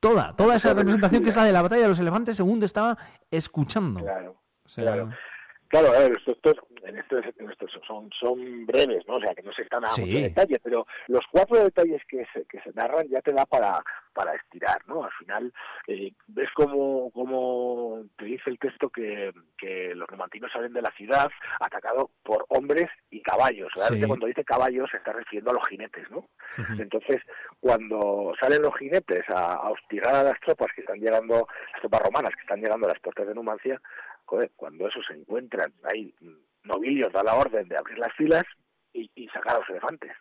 [0.00, 2.66] toda, toda esa representación que es la de la batalla de los elefantes según te
[2.66, 2.98] estaba
[3.30, 4.00] escuchando.
[4.00, 4.42] Claro,
[4.74, 5.10] claro.
[5.70, 7.24] Claro, a ver, estos, en estos,
[7.86, 9.14] son, son breves, ¿no?
[9.14, 12.44] O sea, que no se están a mucho detalle, pero los cuatro detalles que se,
[12.46, 13.80] que se narran ya te da para,
[14.12, 15.04] para estirar, ¿no?
[15.04, 15.52] Al final,
[15.86, 20.90] eh, ves como, como te dice el texto que, que los romantinos salen de la
[20.90, 21.30] ciudad
[21.60, 23.72] atacados por hombres y caballos.
[23.76, 26.28] Realmente cuando dice caballos se está refiriendo a los jinetes, ¿no?
[26.80, 27.22] Entonces,
[27.60, 32.02] cuando salen los jinetes a, a hostigar a las tropas que están llegando, las tropas
[32.02, 33.80] romanas que están llegando a las puertas de Numancia,
[34.24, 36.14] cuando esos se encuentran, hay
[36.64, 38.44] nobilios da la orden de abrir las filas
[38.92, 40.12] y, sacar a los elefantes.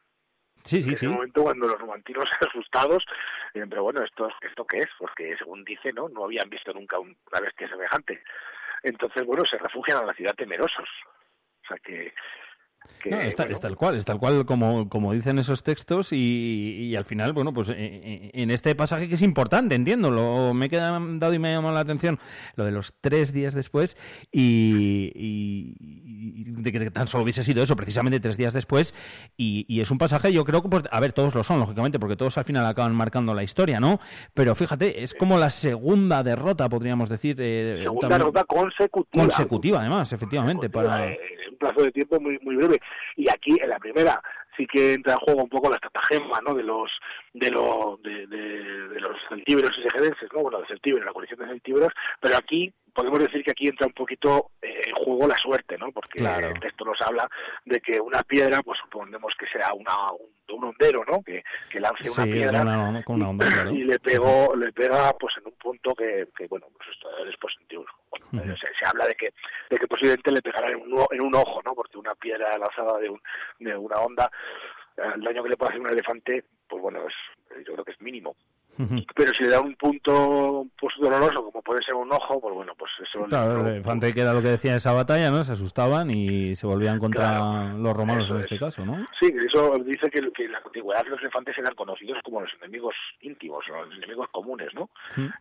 [0.66, 3.06] Sí, sí, en ese momento cuando los romantinos asustados
[3.54, 4.90] dicen, pero bueno, ¿esto, ¿esto qué es?
[4.98, 6.10] Porque según dice, ¿no?
[6.10, 8.22] No habían visto nunca una bestia semejante.
[8.84, 10.90] Entonces, bueno, se refugian en la ciudad temerosos.
[11.64, 12.14] O sea que
[13.06, 17.32] no, es, tal cual, es tal cual como, como dicen esos textos y, al final,
[17.32, 21.34] bueno, pues eh, eh, en este pasaje que es importante, entiendo, lo, me he dado
[21.34, 22.20] y me ha llamado la atención
[22.56, 23.96] lo de los tres días después
[24.32, 25.76] y,
[26.62, 28.94] de que tan solo hubiese sido eso, precisamente tres días después
[29.38, 32.18] y, es un pasaje, yo creo que, pues, a ver, todos lo son, lógicamente, porque
[32.18, 34.02] todos al final acaban marcando la historia, ¿no?
[34.34, 37.38] Pero fíjate, es como la segunda derrota, podríamos decir.
[37.40, 39.24] Eh, segunda derrota consecutiva.
[39.24, 40.70] Consecutiva, además, efectivamente.
[40.70, 41.06] para...
[41.06, 42.69] un plazo de tiempo muy, muy breve.
[43.16, 44.22] Y aquí, en la primera,
[44.56, 46.54] sí que entra en juego un poco la estratagema ¿no?
[46.54, 46.92] de los
[47.34, 50.42] de, los de, de, los celtíberos y segedenses, ¿no?
[50.42, 53.94] bueno, de celtíberos, la coalición de celtíberos, pero aquí podemos decir que aquí entra un
[53.94, 55.92] poquito eh, en juego la suerte, ¿no?
[55.92, 57.30] Porque el texto nos habla
[57.66, 61.22] de que una piedra, pues suponemos que sea una, un, un hondero, ¿no?
[61.24, 62.64] Que, que lance una piedra
[63.72, 67.56] y, le pegó, le pega pues en un punto que, que bueno, pues esto después
[68.32, 69.34] bueno, se, se, habla de que,
[69.70, 71.74] de que posiblemente le pegará en un, en un ojo, ¿no?
[71.74, 73.22] Porque una piedra lanzada de, un,
[73.60, 74.32] de una onda,
[74.98, 78.02] el daño que le puede hacer un elefante, pues bueno, es, yo creo que es
[78.02, 78.36] mínimo.
[79.16, 82.74] Pero si le da un punto pues doloroso, como puede ser un ojo, pues bueno,
[82.78, 83.26] pues eso...
[83.26, 85.44] Claro, el elefante que era lo que decía en esa batalla, ¿no?
[85.44, 89.06] Se asustaban y se volvían contra los romanos en este caso, ¿no?
[89.20, 92.96] Sí, eso dice que, que en la antigüedad los elefantes eran conocidos como los enemigos
[93.22, 94.90] íntimos, los enemigos comunes, ¿no?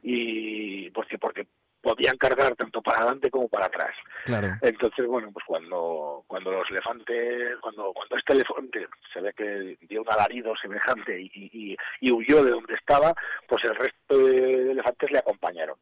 [0.03, 1.47] Y porque, porque
[1.81, 3.95] podían cargar tanto para adelante como para atrás.
[4.25, 4.57] Claro.
[4.63, 10.03] Entonces, bueno, pues cuando cuando los elefantes, cuando cuando este elefante se ve que dio
[10.03, 13.15] un alarido semejante y, y, y huyó de donde estaba,
[13.47, 15.77] pues el resto de elefantes le acompañaron.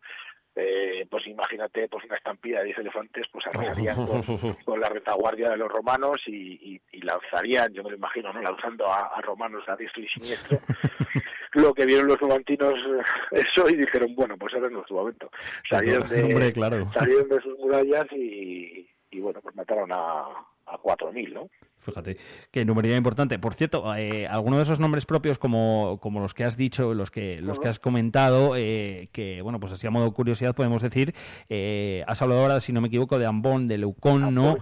[0.58, 4.06] Eh, pues imagínate pues una estampida de 10 elefantes pues arrasarían
[4.64, 8.40] con, la retaguardia de los romanos y, y, lanzarían, yo me lo imagino, ¿no?
[8.40, 10.58] lanzando a, romanos a diestro y siniestro
[11.56, 13.02] lo que vieron los numantinos eh,
[13.32, 15.30] eso y dijeron bueno pues ahora es nuestro momento
[15.68, 16.54] salieron de,
[16.92, 20.26] salieron de sus murallas y, y bueno pues mataron a,
[20.66, 21.48] a 4.000 ¿no?
[21.78, 22.16] Fíjate,
[22.50, 23.38] qué numería importante.
[23.38, 27.12] Por cierto, eh, algunos de esos nombres propios, como, como los que has dicho, los
[27.12, 31.14] que, los que has comentado, eh, que, bueno, pues así a modo curiosidad podemos decir,
[31.48, 34.56] eh, has hablado ahora, si no me equivoco, de Ambón, de Leucón, ¿no?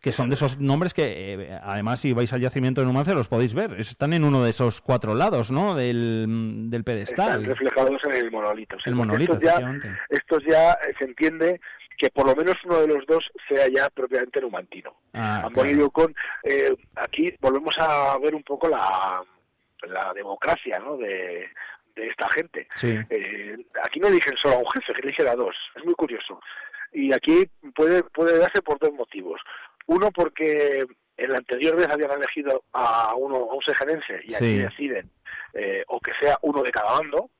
[0.00, 3.28] Que son de esos nombres que, eh, además, si vais al yacimiento de Numancia, los
[3.28, 3.80] podéis ver.
[3.80, 5.74] Están en uno de esos cuatro lados, ¿no?
[5.74, 7.42] Del, del pedestal.
[7.42, 8.76] Están reflejados en el monolito.
[8.84, 11.60] El monolito, estos ya, estos ya se entiende
[11.96, 14.96] que por lo menos uno de los dos sea ya propiamente numantino.
[15.12, 15.48] Ah,
[16.44, 19.22] eh, aquí volvemos a ver un poco la,
[19.82, 20.96] la democracia ¿no?
[20.96, 21.48] de,
[21.94, 22.68] de esta gente.
[22.82, 25.56] Eh, aquí no eligen solo a un jefe, eligen a dos.
[25.74, 26.40] Es muy curioso.
[26.92, 29.40] Y aquí puede, puede darse por dos motivos.
[29.86, 30.84] Uno, porque
[31.16, 35.10] en la anterior vez habían elegido a uno a un segerense y aquí deciden
[35.54, 37.30] eh, o que sea uno de cada bando,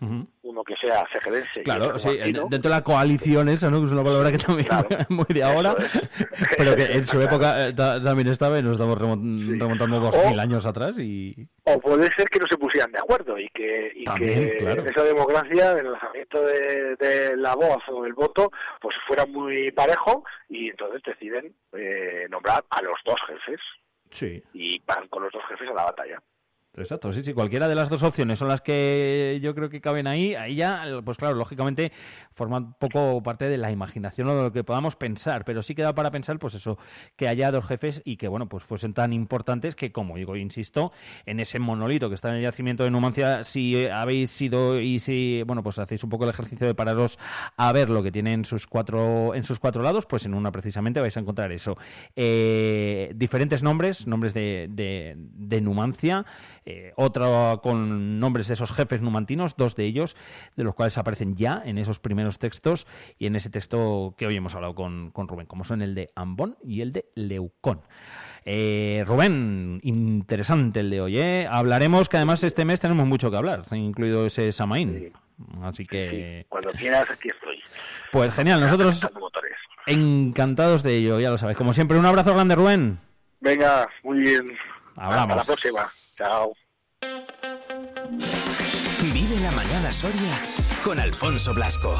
[0.00, 1.62] uno que sea cegedense.
[1.62, 3.80] Claro, sí, dentro de la coalición esa, ¿no?
[3.80, 5.74] Que es una palabra que también es muy de ahora,
[6.56, 10.66] pero que en su época eh, también estaba y nos estamos remontando dos mil años
[10.66, 11.48] atrás y...
[11.64, 15.72] O puede ser que no se pusieran de acuerdo y que, y que esa democracia,
[15.72, 21.54] el lanzamiento de, la voz o el voto, pues fuera muy parejo y entonces deciden
[21.72, 23.60] eh, nombrar a los dos jefes.
[24.10, 24.42] Sí.
[24.54, 26.22] Y van con los dos jefes a la batalla.
[26.82, 30.06] Exacto, sí, sí, cualquiera de las dos opciones son las que yo creo que caben
[30.06, 30.34] ahí.
[30.34, 31.92] Ahí ya, pues claro, lógicamente
[32.32, 35.74] forma un poco parte de la imaginación o de lo que podamos pensar, pero sí
[35.74, 36.78] queda para pensar, pues eso,
[37.16, 40.92] que haya dos jefes y que, bueno, pues fuesen tan importantes que, como digo, insisto,
[41.26, 45.42] en ese monolito que está en el yacimiento de Numancia, si habéis sido y si,
[45.46, 47.18] bueno, pues hacéis un poco el ejercicio de pararos
[47.56, 50.52] a ver lo que tiene en sus cuatro, en sus cuatro lados, pues en una
[50.52, 51.76] precisamente vais a encontrar eso.
[52.14, 56.24] Eh, diferentes nombres, nombres de, de Numancia.
[56.70, 60.16] Eh, otro con nombres de esos jefes numantinos, dos de ellos,
[60.54, 62.86] de los cuales aparecen ya en esos primeros textos
[63.18, 66.10] y en ese texto que hoy hemos hablado con, con Rubén, como son el de
[66.14, 67.80] Ambón y el de Leucón.
[68.44, 71.18] Eh, Rubén, interesante el de hoy.
[71.18, 71.48] ¿eh?
[71.50, 75.14] Hablaremos que además este mes tenemos mucho que hablar, incluido ese Samaín.
[75.62, 76.44] Así que.
[76.50, 77.62] Cuando quieras, aquí estoy.
[78.12, 79.08] Pues genial, nosotros
[79.86, 81.56] encantados de ello, ya lo sabes.
[81.56, 83.00] Como siempre, un abrazo grande, Rubén.
[83.40, 84.52] Venga, muy bien.
[84.96, 85.36] Hablamos.
[85.36, 86.07] Hasta la próxima.
[86.18, 86.52] Chao.
[89.12, 90.42] Vive la mañana Soria
[90.82, 91.94] con Alfonso Blasco.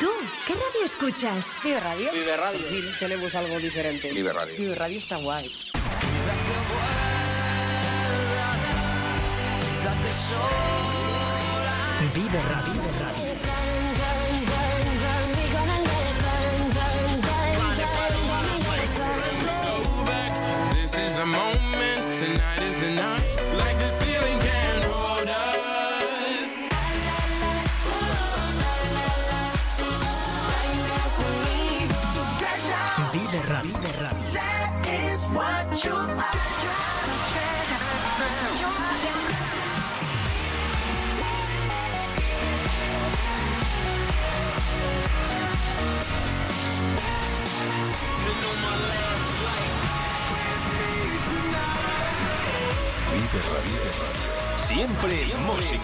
[0.00, 0.10] ¿Tú
[0.48, 1.58] qué radio escuchas?
[1.62, 2.10] Vive Radio.
[2.12, 2.60] Vive Radio.
[2.68, 4.12] Sí, tenemos algo diferente.
[4.12, 4.54] Vive Radio.
[4.58, 5.48] Vive Radio está guay.
[12.14, 12.74] Vive Radio.
[12.74, 13.23] This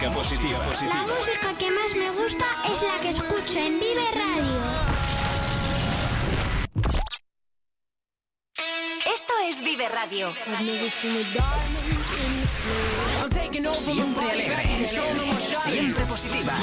[0.09, 0.59] música positiva.
[0.87, 4.43] La música que más me gusta es la que escucho en Vive Radio.
[9.13, 10.33] Esto es Vive Radio.
[13.73, 14.89] Siempre alegre.
[14.89, 16.53] Siempre positiva.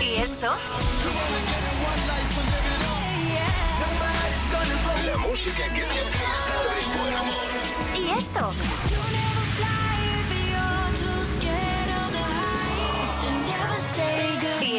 [0.00, 0.54] ¿Y esto?
[5.06, 7.44] La música que te hace estar de buen humor.
[7.96, 8.52] ¿Y esto?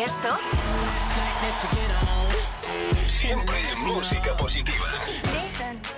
[0.06, 0.38] Esto?
[3.08, 3.56] Siempre
[3.88, 4.86] música positiva.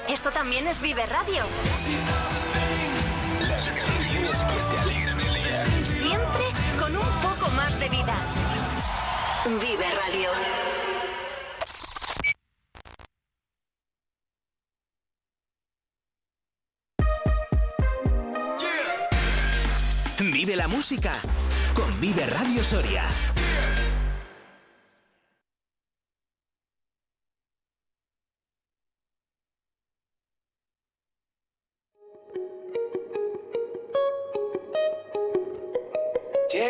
[0.07, 1.43] Esto también es Vive Radio.
[3.49, 5.65] Las canciones que te alegran el día.
[5.83, 6.43] Siempre
[6.79, 8.15] con un poco más de vida.
[9.45, 10.29] Vive Radio.
[20.19, 21.13] Vive la música
[21.73, 23.03] con Vive Radio Soria.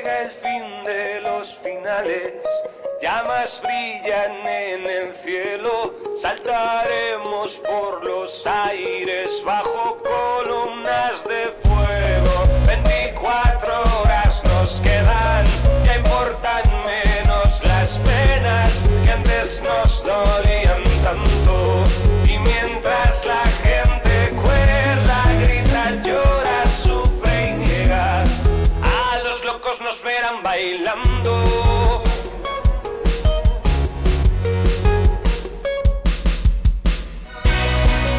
[0.08, 2.36] El fin de los finales,
[3.02, 11.67] llamas brillan en el cielo, saltaremos por los aires bajo columnas de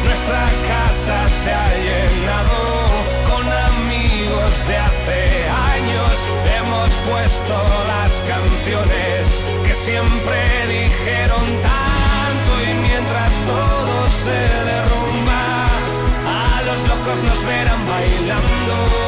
[0.03, 2.59] Nuestra casa se ha llenado
[3.29, 6.11] con amigos de hace años.
[6.57, 7.55] Hemos puesto
[7.87, 10.37] las canciones que siempre
[10.67, 14.39] dijeron tanto y mientras todo se
[14.71, 15.67] derrumba,
[16.25, 18.98] a los locos nos verán bailando.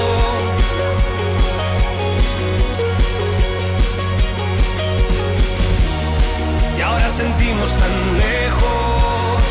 [7.12, 9.44] Sentimos tan lejos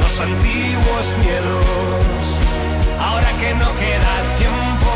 [0.00, 2.22] los antiguos miedos.
[3.00, 4.92] Ahora que no queda tiempo,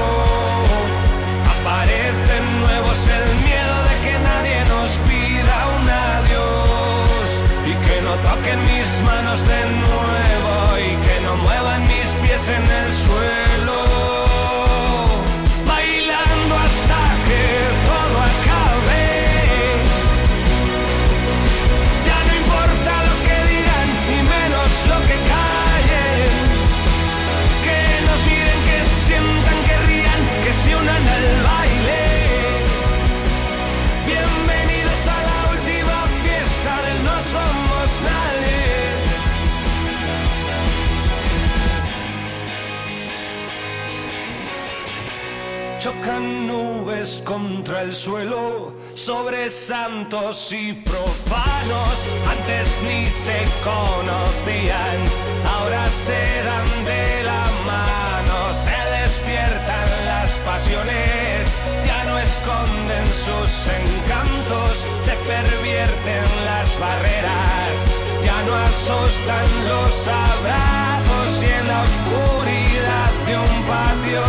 [1.54, 7.28] aparecen nuevos el miedo de que nadie nos pida un adiós
[7.66, 12.62] y que no toquen mis manos de nuevo y que no muevan mis pies en
[12.62, 13.37] el suelo.
[49.08, 51.96] Sobre santos y profanos,
[52.28, 54.98] antes ni se conocían,
[55.48, 61.48] ahora se dan de la mano, se despiertan las pasiones,
[61.86, 63.50] ya no esconden sus
[63.80, 67.76] encantos, se pervierten las barreras,
[68.22, 74.22] ya no asustan los abrazos y en la oscuridad de un patio,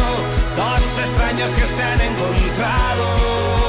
[0.56, 3.69] dos extraños que se han encontrado.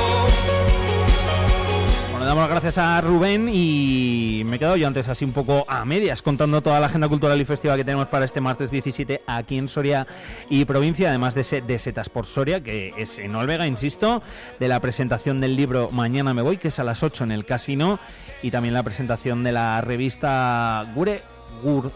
[2.30, 5.84] Damos las gracias a Rubén y me he quedado yo antes así un poco a
[5.84, 9.58] medias contando toda la agenda cultural y festiva que tenemos para este martes 17 aquí
[9.58, 10.06] en Soria
[10.48, 14.22] y provincia, además de, de Setas por Soria, que es en Olvega, insisto,
[14.60, 17.44] de la presentación del libro Mañana me voy, que es a las 8 en el
[17.44, 17.98] casino,
[18.44, 21.22] y también la presentación de la revista Gure
[21.64, 21.90] Gur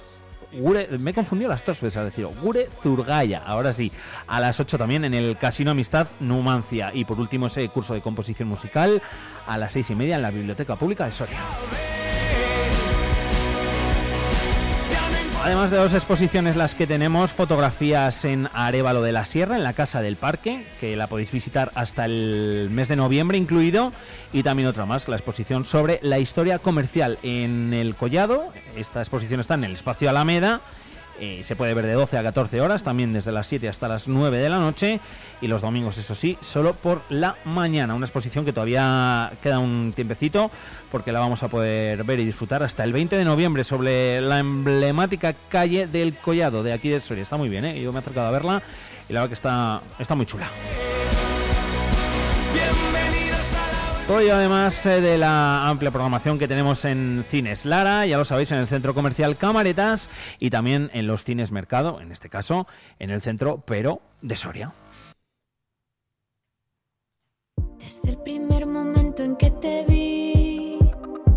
[0.59, 2.31] Gure, me he confundido las dos veces al decirlo.
[2.43, 3.91] Gure Zurgaya, ahora sí,
[4.27, 6.91] a las 8 también en el Casino Amistad Numancia.
[6.95, 9.03] Y por último ese curso de composición musical
[9.47, 11.39] a las seis y media en la Biblioteca Pública de Soria.
[15.45, 19.75] Además de dos exposiciones las que tenemos, fotografías en Arevalo de la Sierra, en la
[19.75, 23.93] Casa del Parque, que la podéis visitar hasta el mes de noviembre incluido,
[24.33, 28.55] y también otra más, la exposición sobre la historia comercial en el Collado.
[28.75, 30.63] Esta exposición está en el Espacio Alameda,
[31.21, 34.09] eh, se puede ver de 12 a 14 horas, también desde las 7 hasta las
[34.09, 35.01] 9 de la noche,
[35.41, 37.95] y los domingos, eso sí, solo por la mañana.
[37.95, 40.51] Una exposición que todavía queda un tiempecito,
[40.91, 44.39] porque la vamos a poder ver y disfrutar hasta el 20 de noviembre sobre la
[44.39, 47.23] emblemática calle del Collado de aquí de Soria.
[47.23, 47.81] Está muy bien, ¿eh?
[47.81, 48.63] Yo me he acercado a verla
[49.09, 50.49] y la verdad que está, está muy chula.
[54.07, 58.53] Todo además eh, de la amplia programación que tenemos en Cines Lara, ya lo sabéis,
[58.53, 62.67] en el Centro Comercial Camaretas y también en los Cines Mercado, en este caso
[62.99, 64.73] en el centro, pero de Soria.
[67.79, 70.79] Desde el primer momento en que te vi,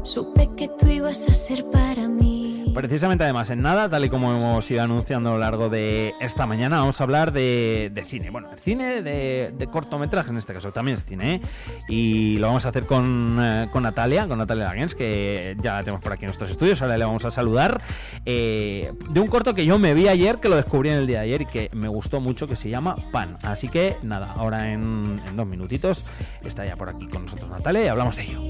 [0.03, 2.46] supe que tú ibas a ser para mí.
[2.77, 6.45] Precisamente además en nada, tal y como hemos ido anunciando a lo largo de esta
[6.45, 8.29] mañana, vamos a hablar de, cine.
[8.29, 11.33] Bueno, cine de, de cortometraje en este caso, también es cine.
[11.33, 11.41] ¿eh?
[11.89, 15.79] Y lo vamos a hacer con, eh, con Natalia, con Natalia Lagens, que ya la
[15.79, 17.81] tenemos por aquí en nuestros estudios, ahora le vamos a saludar.
[18.25, 21.21] eh, de un corto que yo me vi ayer, que lo descubrí en el día
[21.21, 23.39] de ayer y que me gustó mucho, que se llama Pan.
[23.41, 26.05] Así que nada, ahora en, en dos minutitos
[26.45, 28.41] está ya por aquí con nosotros Natalia y hablamos de ello.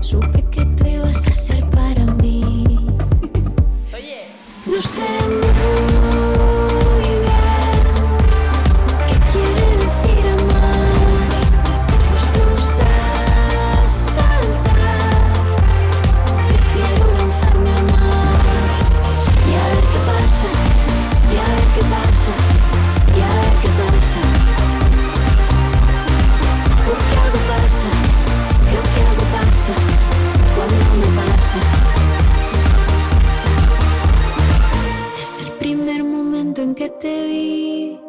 [0.00, 2.71] Supe que tú ibas a ser para mí.
[20.06, 20.48] Pasa,
[21.30, 22.51] y a ver qué pasa,
[36.62, 38.00] en que te vi,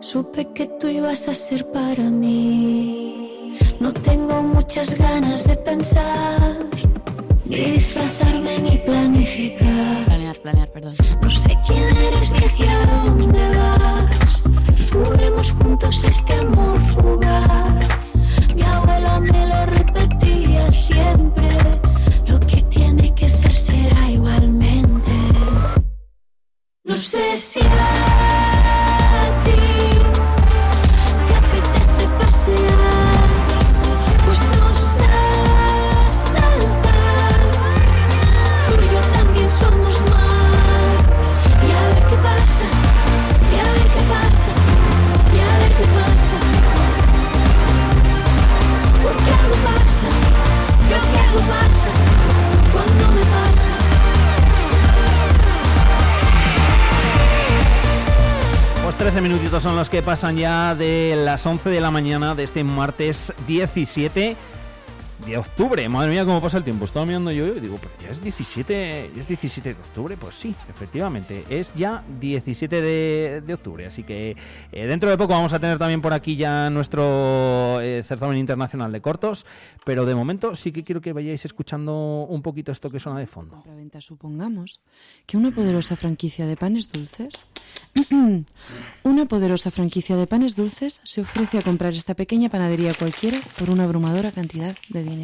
[0.00, 3.56] supe que tú ibas a ser para mí.
[3.80, 6.58] No tengo muchas ganas de pensar,
[7.46, 10.04] ni disfrazarme ni planificar.
[10.04, 10.94] planear, planear, perdón.
[11.22, 14.50] No sé quién eres ni hacia dónde vas.
[14.92, 17.97] Curemos juntos este amor fugaz.
[59.78, 64.36] Los que pasan ya de las 11 de la mañana de este martes 17
[65.28, 65.88] de octubre.
[65.88, 66.84] Madre mía, cómo pasa el tiempo.
[66.84, 70.16] Estaba mirando yo y digo, pero ya es 17, ya es 17 de octubre.
[70.16, 73.86] Pues sí, efectivamente, es ya 17 de, de octubre.
[73.86, 74.36] Así que
[74.72, 78.90] eh, dentro de poco vamos a tener también por aquí ya nuestro eh, certamen internacional
[78.90, 79.46] de cortos.
[79.84, 83.26] Pero de momento sí que quiero que vayáis escuchando un poquito esto que suena de
[83.26, 83.62] fondo.
[84.00, 84.80] supongamos
[85.26, 87.46] que una poderosa franquicia de panes dulces,
[89.02, 93.70] una poderosa franquicia de panes dulces se ofrece a comprar esta pequeña panadería cualquiera por
[93.70, 95.17] una abrumadora cantidad de dinero.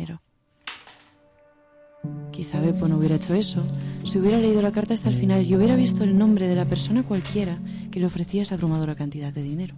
[2.32, 3.64] Quizá Beppo no hubiera hecho eso
[4.04, 6.66] si hubiera leído la carta hasta el final y hubiera visto el nombre de la
[6.66, 7.58] persona cualquiera
[7.90, 9.74] que le ofrecía esa abrumadora cantidad de dinero.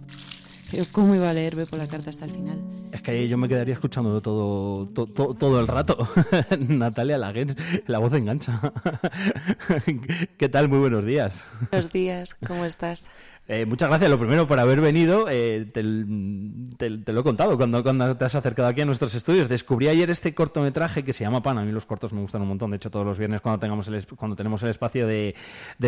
[0.69, 2.59] Pero ¿cómo iba a leer por la carta hasta el final?
[2.91, 6.09] Es que yo me quedaría escuchándolo todo, to- to- todo el rato.
[6.67, 7.55] Natalia Laguens,
[7.85, 8.59] la voz engancha.
[10.37, 10.67] ¿Qué tal?
[10.67, 11.41] Muy buenos días.
[11.71, 13.05] Buenos días, ¿cómo estás?
[13.49, 15.27] Eh, muchas gracias, lo primero, por haber venido.
[15.29, 19.47] Eh, te, lo he contado cuando, te has acercado aquí a nuestros estudios.
[19.47, 21.57] Descubrí ayer este cortometraje que se llama Pan.
[21.57, 22.71] A mí los cortos me gustan un montón.
[22.71, 25.33] De hecho, todos los viernes cuando tengamos el, cuando tenemos el espacio de,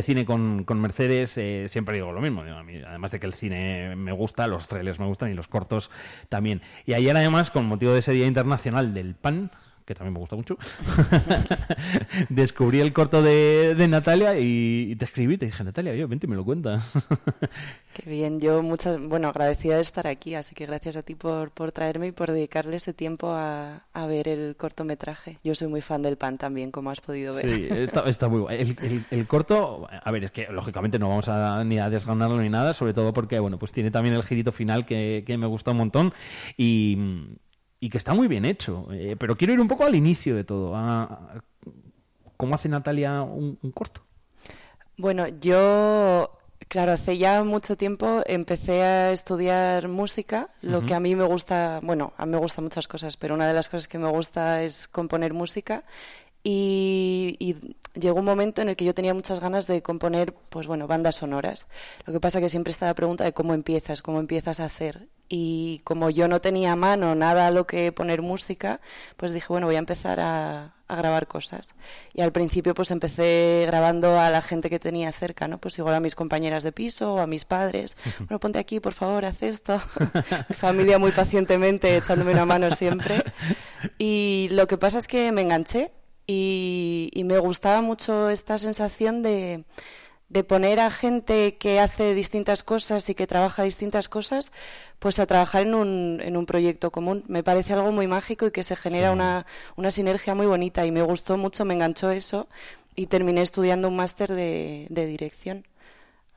[0.04, 2.44] cine con, con Mercedes, eh, siempre digo lo mismo.
[2.44, 5.92] A además de que el cine me gusta, los trailers me gustan y los cortos
[6.30, 6.62] también.
[6.86, 9.52] Y ayer, además, con motivo de ese Día Internacional del Pan,
[9.90, 10.56] que también me gusta mucho,
[12.30, 15.38] descubrí el corto de, de Natalia y, y te escribí.
[15.38, 16.84] Te dije, Natalia, yo, vente y me lo cuentas.
[17.94, 21.52] Qué bien, yo muchas, bueno, agradecida de estar aquí, así que gracias a ti por,
[21.52, 25.40] por traerme y por dedicarle ese tiempo a, a ver el cortometraje.
[25.44, 27.50] Yo soy muy fan del pan también, como has podido ver.
[27.50, 28.62] Sí, está, está muy guay.
[28.62, 32.38] El, el- el corto, a ver, es que lógicamente no vamos a ni a desganarlo
[32.40, 35.48] ni nada, sobre todo porque, bueno, pues tiene también el girito final que, que me
[35.48, 36.14] gusta un montón
[36.58, 36.96] y,
[37.80, 38.88] y que está muy bien hecho.
[38.92, 40.76] Eh, pero quiero ir un poco al inicio de todo.
[40.76, 41.44] a- a-
[42.38, 44.02] ¿Cómo hace Natalia un, un corto?
[44.98, 46.32] Bueno, yo,
[46.68, 51.80] claro, hace ya mucho tiempo empecé a estudiar música, lo que a mí me gusta,
[51.84, 54.64] bueno, a mí me gustan muchas cosas, pero una de las cosas que me gusta
[54.64, 55.84] es componer música
[56.44, 60.68] y, y llegó un momento en el que yo tenía muchas ganas de componer, pues
[60.68, 61.68] bueno, bandas sonoras.
[62.06, 65.08] Lo que pasa que siempre está la pregunta de cómo empiezas, cómo empiezas a hacer.
[65.30, 68.82] Y como yo no tenía a mano nada a lo que poner música,
[69.16, 71.76] pues dije, bueno, voy a empezar a, a grabar cosas.
[72.14, 75.60] Y al principio pues empecé grabando a la gente que tenía cerca, ¿no?
[75.60, 77.96] Pues igual a mis compañeras de piso o a mis padres.
[78.18, 79.80] Bueno, ponte aquí, por favor, haz esto.
[80.50, 83.24] Mi familia muy pacientemente echándome una mano siempre.
[83.98, 85.92] Y lo que pasa es que me enganché
[86.28, 89.64] y, y me gustaba mucho esta sensación de,
[90.30, 94.52] de poner a gente que hace distintas cosas y que trabaja distintas cosas,
[95.00, 97.24] pues a trabajar en un, en un proyecto común.
[97.28, 99.46] Me parece algo muy mágico y que se genera una,
[99.76, 102.48] una sinergia muy bonita y me gustó mucho, me enganchó eso
[102.96, 105.66] y terminé estudiando un máster de, de dirección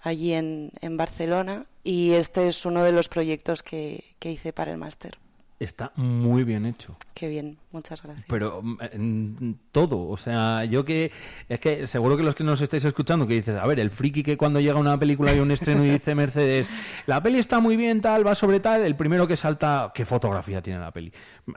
[0.01, 4.73] allí en, en Barcelona y este es uno de los proyectos que, que hice para
[4.73, 5.19] el máster.
[5.63, 6.97] Está muy bien hecho.
[7.15, 8.27] Qué bien, muchas gracias.
[8.29, 11.13] Pero mm, en todo, o sea, yo que
[11.49, 14.25] es que seguro que los que nos estáis escuchando que dices, a ver, el friki
[14.25, 16.67] que cuando llega una película y un estreno y dice Mercedes,
[17.07, 20.61] la peli está muy bien, tal, va sobre tal, el primero que salta, ¿qué fotografía
[20.63, 21.13] tiene la peli?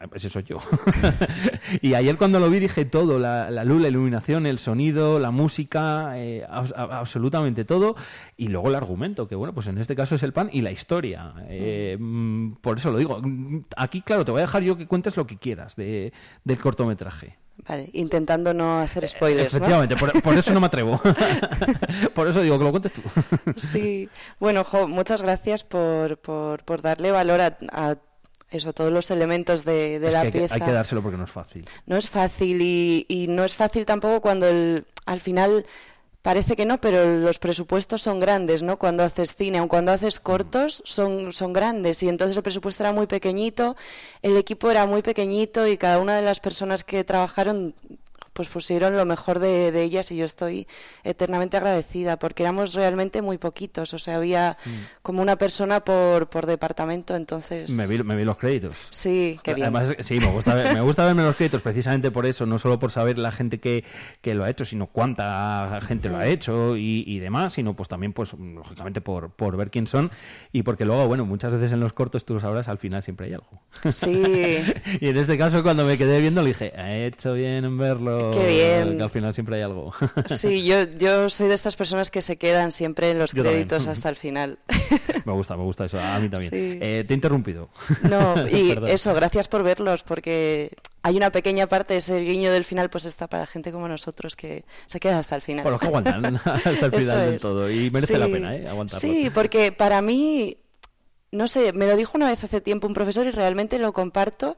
[0.10, 0.60] Pues eso soy yo.
[1.82, 5.32] y ayer cuando lo vi dije todo, la, la luz, la iluminación, el sonido, la
[5.32, 7.96] música, eh, a- absolutamente todo,
[8.38, 10.72] y luego el argumento, que bueno, pues en este caso es el pan y la
[10.72, 11.34] historia.
[11.48, 13.22] Eh, mm, por eso lo digo.
[13.78, 16.12] Aquí, claro, te voy a dejar yo que cuentes lo que quieras de,
[16.44, 17.38] del cortometraje.
[17.68, 19.58] Vale, intentando no hacer spoilers, ¿no?
[19.60, 21.00] Efectivamente, por, por eso no me atrevo.
[22.14, 23.02] por eso digo que lo cuentes tú.
[23.56, 27.96] Sí, bueno, jo, muchas gracias por, por, por darle valor a, a
[28.52, 30.56] eso, todos los elementos de, de Es la que hay, que, pieza.
[30.56, 31.66] hay que dárselo porque no es fácil.
[31.86, 35.66] No es fácil y, y no es fácil tampoco cuando el, al final
[36.26, 38.80] parece que no, pero los presupuestos son grandes, ¿no?
[38.80, 42.92] Cuando haces cine, aun cuando haces cortos, son, son grandes y entonces el presupuesto era
[42.92, 43.76] muy pequeñito,
[44.24, 47.76] el equipo era muy pequeñito y cada una de las personas que trabajaron
[48.36, 50.68] pues pusieron lo mejor de, de ellas y yo estoy
[51.06, 54.58] eternamente agradecida porque éramos realmente muy poquitos, o sea, había
[55.02, 57.70] como una persona por, por departamento, entonces...
[57.72, 58.76] Me vi, me vi los créditos.
[58.90, 59.74] Sí, qué bien.
[59.74, 62.78] Además, sí, me gusta, ver- me gusta verme los créditos precisamente por eso, no solo
[62.78, 63.86] por saber la gente que,
[64.22, 67.88] que lo ha hecho, sino cuánta gente lo ha hecho y, y demás, sino pues
[67.88, 70.12] también, pues lógicamente por, por ver quién son
[70.52, 73.28] y porque luego, bueno, muchas veces en los cortos, tú lo sabrás, al final siempre
[73.28, 73.62] hay algo.
[73.90, 74.62] Sí.
[75.00, 78.25] y en este caso, cuando me quedé viendo, le dije, he hecho bien en verlo.
[78.32, 78.98] Qué bien.
[78.98, 79.94] Que al final siempre hay algo.
[80.28, 83.68] Sí, yo, yo soy de estas personas que se quedan siempre en los Yo también.
[83.68, 84.60] créditos hasta el final.
[85.26, 86.50] me gusta, me gusta eso, a mí también.
[86.50, 86.80] Sí.
[86.82, 87.70] Eh, te he interrumpido.
[88.04, 90.72] No, y eso, gracias por verlos, porque
[91.04, 94.66] hay una pequeña parte, ese guiño del final, pues está para gente como nosotros que
[94.88, 95.64] se queda hasta el final.
[95.64, 97.42] Por los que aguantan hasta el final es.
[97.42, 97.70] todo.
[97.70, 98.32] Y merece la Sí.
[98.32, 98.68] pena, ¿eh?
[98.68, 99.00] Aguantarlo.
[99.02, 100.58] Sí, porque para mí,
[101.32, 104.58] no sé, me lo dijo una vez hace tiempo un profesor y realmente lo comparto,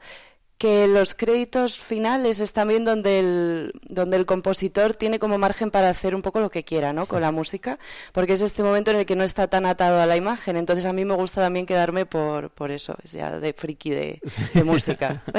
[0.58, 5.90] que los créditos finales están bien donde el, donde el compositor tiene como margen para
[5.90, 7.06] hacer un poco lo que quiera, ¿no?
[7.06, 7.78] Con la música,
[8.12, 10.58] porque es este momento en el que no está tan atado a la imagen.
[10.58, 14.22] Entonces a mí me gusta también quedarme por, por eso, es ya de friki de,
[14.54, 15.24] de música.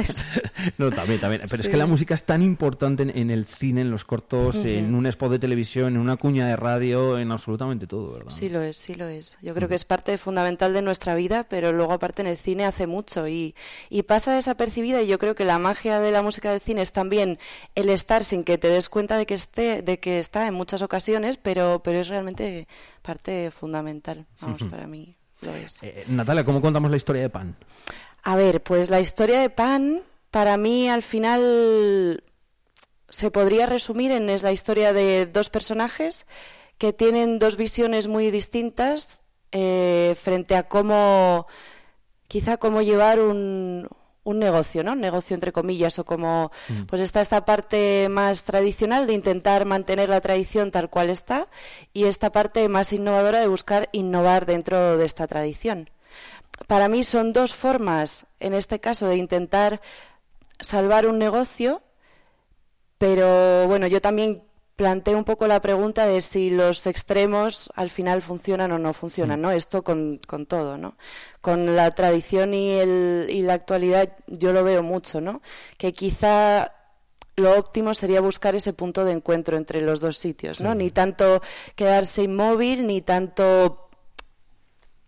[0.76, 1.42] No, también, también.
[1.48, 4.56] Pero es que la música es tan importante en, en el cine, en los cortos,
[4.56, 8.30] en un spot de televisión, en una cuña de radio, en absolutamente todo, ¿verdad?
[8.30, 9.38] Sí lo es, sí lo es.
[9.42, 12.64] Yo creo que es parte fundamental de nuestra vida, pero luego aparte en el cine
[12.64, 13.54] hace mucho y,
[13.88, 16.92] y pasa desapercibida y yo creo que la magia de la música del cine es
[16.92, 17.38] también
[17.74, 20.82] el estar sin que te des cuenta de que esté, de que está en muchas
[20.82, 22.68] ocasiones, pero, pero es realmente
[23.02, 25.16] parte fundamental, vamos, para mí.
[25.40, 25.82] lo es.
[25.82, 27.56] Eh, Natalia, ¿cómo contamos la historia de Pan?
[28.22, 32.22] A ver, pues la historia de Pan, para mí al final
[33.08, 36.26] se podría resumir en es la historia de dos personajes
[36.76, 41.46] que tienen dos visiones muy distintas eh, frente a cómo,
[42.28, 43.88] quizá cómo llevar un,
[44.28, 44.92] un negocio, ¿no?
[44.92, 46.52] Un negocio entre comillas o como,
[46.86, 51.48] pues está esta parte más tradicional de intentar mantener la tradición tal cual está
[51.94, 55.88] y esta parte más innovadora de buscar innovar dentro de esta tradición.
[56.66, 59.80] Para mí son dos formas, en este caso, de intentar
[60.60, 61.82] salvar un negocio,
[62.98, 64.42] pero bueno, yo también
[64.78, 69.42] planteo un poco la pregunta de si los extremos al final funcionan o no funcionan,
[69.42, 69.50] ¿no?
[69.50, 70.96] Esto con, con todo, ¿no?
[71.40, 75.42] Con la tradición y, el, y la actualidad yo lo veo mucho, ¿no?
[75.78, 76.72] Que quizá
[77.34, 80.76] lo óptimo sería buscar ese punto de encuentro entre los dos sitios, ¿no?
[80.76, 81.42] Ni tanto
[81.74, 83.90] quedarse inmóvil, ni tanto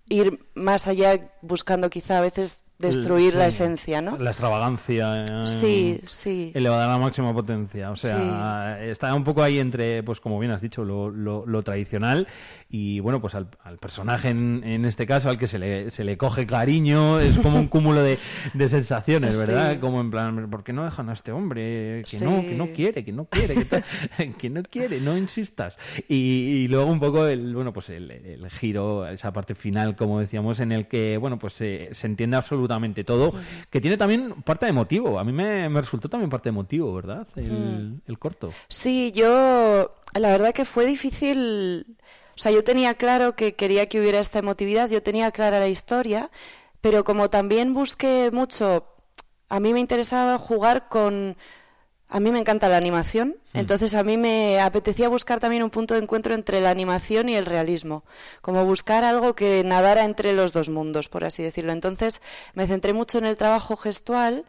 [0.09, 4.17] ir más allá buscando quizá a veces destruir la esencia, ¿no?
[4.19, 5.25] La extravagancia.
[5.25, 6.53] eh, Sí, sí.
[6.55, 7.91] Elevada a la máxima potencia.
[7.91, 11.63] O sea, está un poco ahí entre, pues como bien has dicho, lo, lo- lo
[11.63, 12.27] tradicional
[12.73, 16.05] y, bueno, pues al, al personaje en, en este caso, al que se le, se
[16.05, 18.19] le coge cariño, es como un cúmulo de,
[18.55, 19.47] de sensaciones, Sí.
[19.47, 19.79] ¿verdad?
[19.81, 22.05] Como en plan, ¿por qué no dejan a este hombre?
[22.09, 23.57] Que no, que no quiere, que no quiere,
[24.39, 25.79] que no quiere, no insistas.
[26.09, 30.21] Y, y luego un poco el, bueno, pues el, el giro, esa parte final, como
[30.21, 32.70] decíamos, en el que, bueno, pues se, se entiende absolutamente
[33.05, 33.33] todo,
[33.71, 35.19] que tiene también parte de motivo.
[35.19, 37.27] A mí me, me resultó también parte de motivo, ¿verdad?
[37.37, 38.53] El, el corto.
[38.69, 41.97] Sí, yo la verdad que fue difícil,
[42.35, 45.69] o sea, yo tenía claro que quería que hubiera esta emotividad, yo tenía clara la
[45.69, 46.31] historia,
[46.81, 48.87] pero como también busqué mucho,
[49.49, 51.37] a mí me interesaba jugar con,
[52.13, 55.95] a mí me encanta la animación, entonces a mí me apetecía buscar también un punto
[55.95, 58.03] de encuentro entre la animación y el realismo,
[58.41, 61.73] como buscar algo que nadara entre los dos mundos, por así decirlo.
[61.73, 62.21] Entonces
[62.55, 64.45] me centré mucho en el trabajo gestual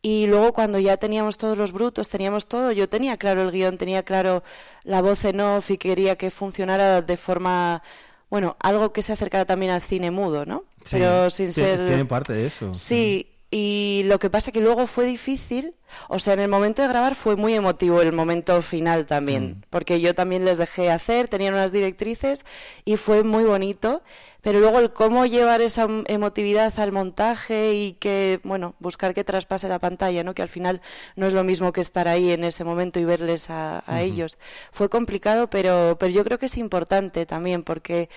[0.00, 3.78] y luego cuando ya teníamos todos los brutos, teníamos todo, yo tenía claro el guion,
[3.78, 4.42] tenía claro
[4.82, 7.82] la voz en off y quería que funcionara de forma,
[8.30, 10.64] bueno, algo que se acercara también al cine mudo, ¿no?
[10.84, 11.86] Sí, Pero sin tiene- ser...
[11.86, 12.74] Tiene parte de eso.
[12.74, 15.76] Sí, y lo que pasa que luego fue difícil,
[16.08, 20.00] o sea, en el momento de grabar fue muy emotivo el momento final también, porque
[20.00, 22.44] yo también les dejé hacer, tenían unas directrices
[22.84, 24.02] y fue muy bonito,
[24.40, 29.22] pero luego el cómo llevar esa em- emotividad al montaje y que, bueno, buscar que
[29.22, 30.34] traspase la pantalla, ¿no?
[30.34, 30.80] Que al final
[31.14, 34.36] no es lo mismo que estar ahí en ese momento y verles a, a ellos.
[34.72, 38.08] Fue complicado, pero, pero yo creo que es importante también, porque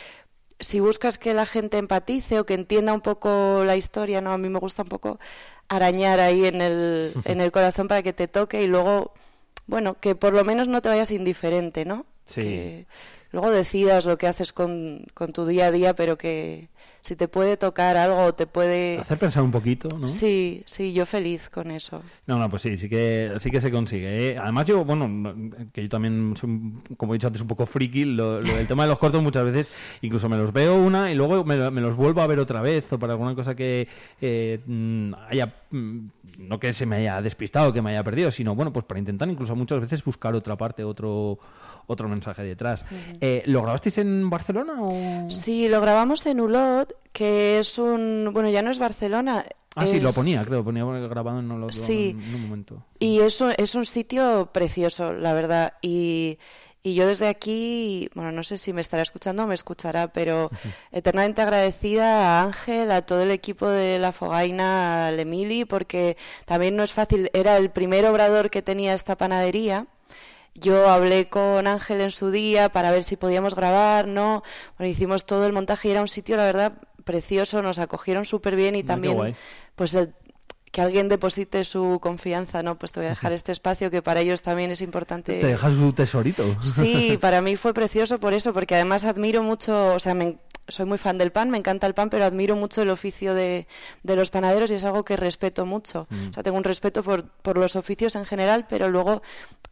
[0.60, 4.38] si buscas que la gente empatice o que entienda un poco la historia, no, a
[4.38, 5.20] mí me gusta un poco
[5.70, 9.14] arañar ahí en el, en el corazón para que te toque y luego,
[9.68, 12.06] bueno, que por lo menos no te vayas indiferente, ¿no?
[12.26, 12.42] Sí.
[12.42, 12.88] Que
[13.32, 16.70] luego decidas lo que haces con, con tu día a día, pero que
[17.02, 19.00] si te puede tocar algo te puede...
[19.00, 20.08] Hacer pensar un poquito, ¿no?
[20.08, 22.02] Sí, sí, yo feliz con eso.
[22.26, 24.32] No, no, pues sí, sí que, sí que se consigue.
[24.32, 24.38] ¿eh?
[24.38, 25.34] Además, yo, bueno, no-
[25.72, 26.50] que yo también soy,
[26.98, 28.04] como he dicho antes, un poco friki.
[28.06, 31.16] Lo, lo del tema de los cortos muchas veces incluso me los veo una y
[31.16, 33.88] luego me, me los vuelvo a ver otra vez o para alguna cosa que
[34.20, 34.60] eh,
[35.30, 36.00] haya, mm,
[36.40, 39.30] no que se me haya despistado, que me haya perdido, sino, bueno, pues para intentar
[39.30, 41.40] incluso muchas veces buscar otra parte, otro
[41.88, 42.86] otro mensaje detrás.
[43.22, 45.30] Eh, ¿Lo grabasteis en Barcelona o...?
[45.30, 48.30] Sí, lo grabamos en Ulot, que es un...
[48.34, 49.46] Bueno, ya no es Barcelona.
[49.76, 52.10] Ah, sí, lo ponía, creo, ponía grabado en, Olot Sí.
[52.12, 52.84] en, en un momento.
[53.00, 55.74] Y es un, es un sitio precioso, la verdad.
[55.82, 56.40] Y,
[56.84, 60.50] y yo desde aquí, bueno, no sé si me estará escuchando o me escuchará, pero
[60.92, 66.76] eternamente agradecida a Ángel, a todo el equipo de La Fogaina, al Emili, porque también
[66.76, 67.30] no es fácil.
[67.34, 69.86] Era el primer obrador que tenía esta panadería.
[70.60, 74.44] Yo hablé con Ángel en su día para ver si podíamos grabar, ¿no?
[74.78, 78.56] Bueno, hicimos todo el montaje y era un sitio, la verdad, precioso, nos acogieron súper
[78.56, 79.18] bien y también,
[79.76, 80.14] pues, el-
[80.72, 82.78] que alguien deposite su confianza, ¿no?
[82.78, 85.40] Pues te voy a dejar este espacio que para ellos también es importante.
[85.40, 86.44] Te dejas su tesorito.
[86.62, 90.38] Sí, para mí fue precioso por eso, porque además admiro mucho, o sea, me-
[90.70, 93.68] soy muy fan del pan, me encanta el pan, pero admiro mucho el oficio de,
[94.04, 96.08] de los panaderos y es algo que respeto mucho.
[96.10, 96.28] Mm.
[96.30, 99.22] O sea, tengo un respeto por, por los oficios en general, pero luego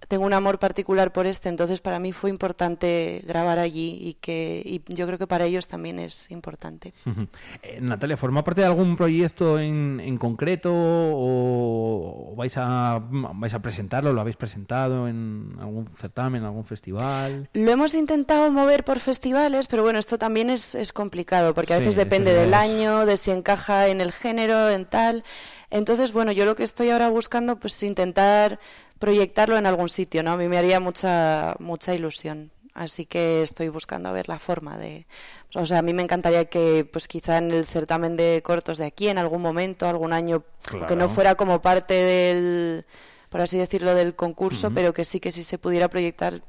[0.08, 4.62] tengo un amor particular por este, entonces para mí fue importante grabar allí y que
[4.64, 6.94] y yo creo que para ellos también es importante.
[7.64, 13.60] Eh, Natalia, ¿forma parte de algún proyecto en, en concreto o, vais a vais a
[13.60, 14.14] presentarlo?
[14.14, 17.50] ¿Lo habéis presentado en algún certamen, en algún festival?
[17.54, 21.78] Lo hemos intentado mover por festivales, pero bueno, esto también es, es complicado, porque a
[21.78, 25.24] Sí, veces depende del año, de si encaja en el género, en tal.
[25.70, 28.60] Entonces, bueno, yo lo que estoy ahora buscando, pues intentar
[29.00, 30.32] proyectarlo en algún sitio, ¿no?
[30.32, 32.52] A mí me haría mucha, mucha ilusión.
[32.76, 35.08] Así que estoy buscando a ver la forma de...
[35.56, 38.86] O sea, a mí me encantaría que, pues quizá en el certamen de cortos de
[38.86, 40.86] aquí, en algún momento, algún año, Claro.
[40.86, 42.86] que no fuera como parte del,
[43.30, 46.42] por así decirlo, del concurso, pero que sí que si se pudiera proyectar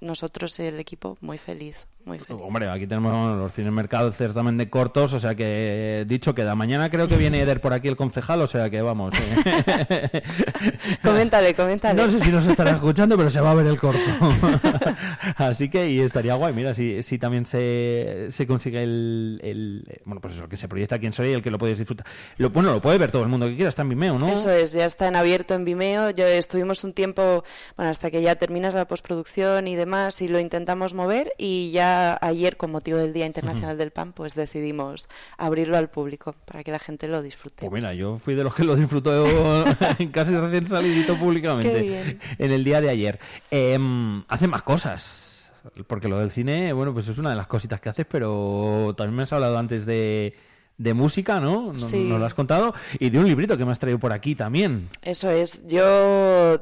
[0.00, 2.42] nosotros, el equipo, muy feliz, muy feliz.
[2.44, 6.34] Hombre, aquí tenemos los cines mercado el certamen de cortos, o sea que eh, dicho
[6.34, 6.54] queda.
[6.54, 9.14] Mañana creo que viene Eder por aquí el concejal, o sea que vamos.
[9.18, 10.22] eh.
[11.02, 12.02] Coméntale, coméntale.
[12.02, 14.00] No sé si nos estará escuchando, pero se va a ver el corto.
[15.36, 20.00] Así que, y estaría guay, mira, si, si también se, se consigue el, el- eh,
[20.04, 22.06] Bueno, pues eso, que se proyecta en Soria y el que lo puedes disfrutar.
[22.38, 24.28] Lo, bueno, lo puede ver todo el mundo que quiera, está en Vimeo, ¿no?
[24.28, 26.10] Eso es, ya está en abierto en Vimeo.
[26.10, 27.44] Yo estuvimos un tiempo,
[27.76, 31.32] bueno, hasta que ya terminas la postproducción y demás, y lo intentamos mover.
[31.38, 36.34] Y ya ayer, con motivo del Día Internacional del Pan, pues decidimos abrirlo al público
[36.44, 37.68] para que la gente lo disfrute.
[37.68, 39.24] Pues mira, yo fui de los que lo disfrutó
[40.12, 42.20] casi recién salidito públicamente Qué bien.
[42.38, 43.18] en el día de ayer.
[43.50, 45.52] Em, hace más cosas,
[45.86, 49.16] porque lo del cine, bueno, pues es una de las cositas que haces, pero también
[49.16, 50.34] me has hablado antes de,
[50.78, 51.72] de música, ¿no?
[51.72, 52.08] No- Sí.
[52.08, 52.74] Nos lo has contado.
[52.98, 54.88] Y de un librito que me has traído por aquí también.
[55.02, 55.66] Eso es.
[55.68, 56.58] Yo.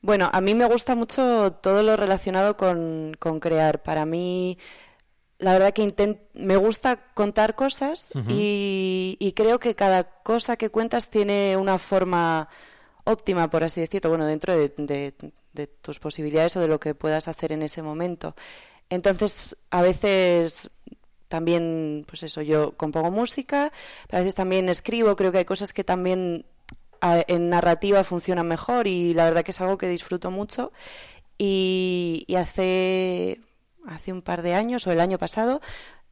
[0.00, 3.82] Bueno, a mí me gusta mucho todo lo relacionado con, con crear.
[3.82, 4.58] Para mí,
[5.38, 10.70] la verdad que inten- me gusta contar cosas y, y creo que cada cosa que
[10.70, 12.48] cuentas tiene una forma
[13.04, 15.14] óptima, por así decirlo, bueno, dentro de, de-
[15.52, 18.36] de tus posibilidades o de lo que puedas hacer en ese momento.
[18.90, 20.70] Entonces, a veces
[21.26, 23.72] también, pues eso, yo compongo música,
[24.06, 26.46] pero a veces también escribo, creo que hay cosas que también
[27.02, 30.72] en narrativa funcionan mejor y la verdad que es algo que disfruto mucho.
[31.38, 33.40] Y, y hace,
[33.86, 35.60] hace un par de años, o el año pasado,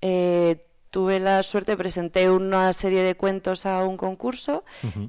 [0.01, 4.65] eh, tuve la suerte, presenté una serie de cuentos a un concurso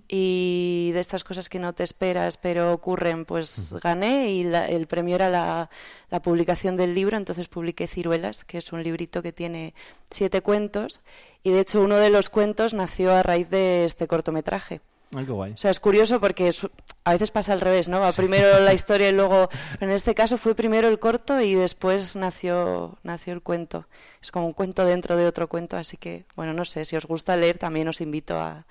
[0.07, 4.87] y de estas cosas que no te esperas pero ocurren, pues gané y la- el
[4.87, 5.69] premio era la,
[6.09, 9.75] la publicación del libro, entonces publiqué Ciruelas, que es un librito que tiene
[10.09, 11.01] siete cuentos
[11.43, 14.81] y de hecho uno de los cuentos nació a raíz de este cortometraje.
[15.15, 15.51] Ay, qué guay.
[15.53, 16.69] O sea, es curioso porque su-
[17.05, 17.99] a veces pasa al revés, ¿no?
[18.01, 19.49] Va primero la historia y luego...
[19.79, 23.85] Pero en este caso fue primero el corto y después nació, nació el cuento.
[24.21, 27.05] Es como un cuento dentro de otro cuento, así que, bueno, no sé, si os
[27.05, 28.65] gusta leer también os invito a,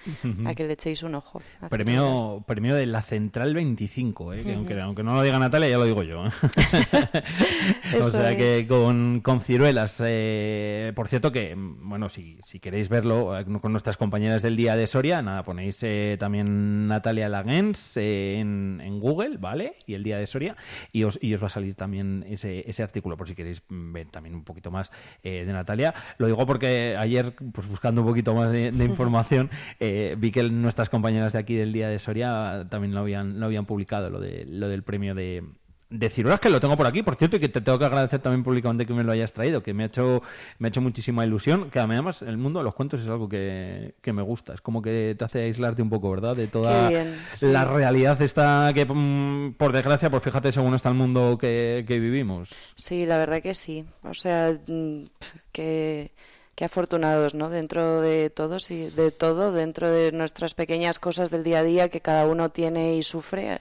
[0.45, 1.41] a que le echéis un ojo.
[1.71, 4.43] Premio, premio de la Central 25, ¿eh?
[4.43, 6.27] que aunque, aunque no lo diga Natalia, ya lo digo yo.
[6.27, 6.31] ¿eh?
[8.01, 8.37] o sea es.
[8.37, 9.95] que con, con ciruelas.
[10.01, 14.57] eh, por cierto que, mm, bueno, si, si queréis verlo eh, con nuestras compañeras del
[14.57, 19.77] día de Soria, nada, ponéis eh, también Natalia Lagens eh, en, en Google, ¿vale?
[19.87, 20.57] Y el día de Soria,
[20.91, 24.09] y os, y os va a salir también ese, ese artículo, por si queréis ver
[24.09, 24.91] también un poquito más
[25.23, 25.95] eh, de Natalia.
[26.19, 30.43] Lo digo porque ayer, pues buscando un poquito más de, de información, eh, vi que
[30.43, 34.19] nuestras compañeras de aquí del día de Soria también lo habían, lo habían publicado, lo,
[34.19, 35.45] de, lo del premio de,
[35.89, 38.21] de ciruelas, que lo tengo por aquí, por cierto, y que te tengo que agradecer
[38.21, 40.23] también públicamente que me lo hayas traído, que me ha hecho,
[40.59, 43.95] me ha hecho muchísima ilusión, que además el mundo de los cuentos es algo que,
[44.01, 46.35] que me gusta, es como que te hace aislarte un poco, ¿verdad?
[46.35, 47.47] De toda Qué bien, sí.
[47.47, 51.99] la realidad está que, mm, por desgracia, pues fíjate según está el mundo que, que
[52.01, 52.51] vivimos.
[52.75, 53.85] Sí, la verdad que sí.
[54.03, 55.05] O sea, mm,
[55.53, 56.11] que,
[56.57, 57.51] que afortunados, ¿no?
[57.51, 61.89] Dentro de todos y de todo, dentro de nuestras pequeñas cosas del día a día
[61.91, 63.61] que cada uno tiene y sufre,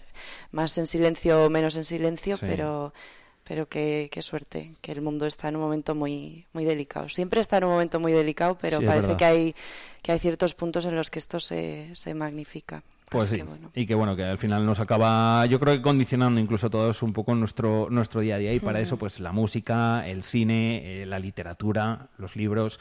[0.52, 2.46] más en silencio o menos en silencio, Sí.
[2.48, 2.94] pero
[3.48, 7.10] pero qué, qué suerte, que el mundo está en un momento muy muy delicado.
[7.10, 9.56] Siempre está en un momento muy delicado, pero Sí, parece que hay
[10.02, 12.82] que hay ciertos puntos en los que esto se, se magnifica.
[13.10, 13.72] Pues sí, que bueno.
[13.76, 17.14] y que bueno, que al final nos acaba, yo creo que condicionando incluso todos un
[17.14, 21.06] poco nuestro, nuestro día a día y para eso pues la música, el cine, eh,
[21.06, 22.80] la literatura, los libros,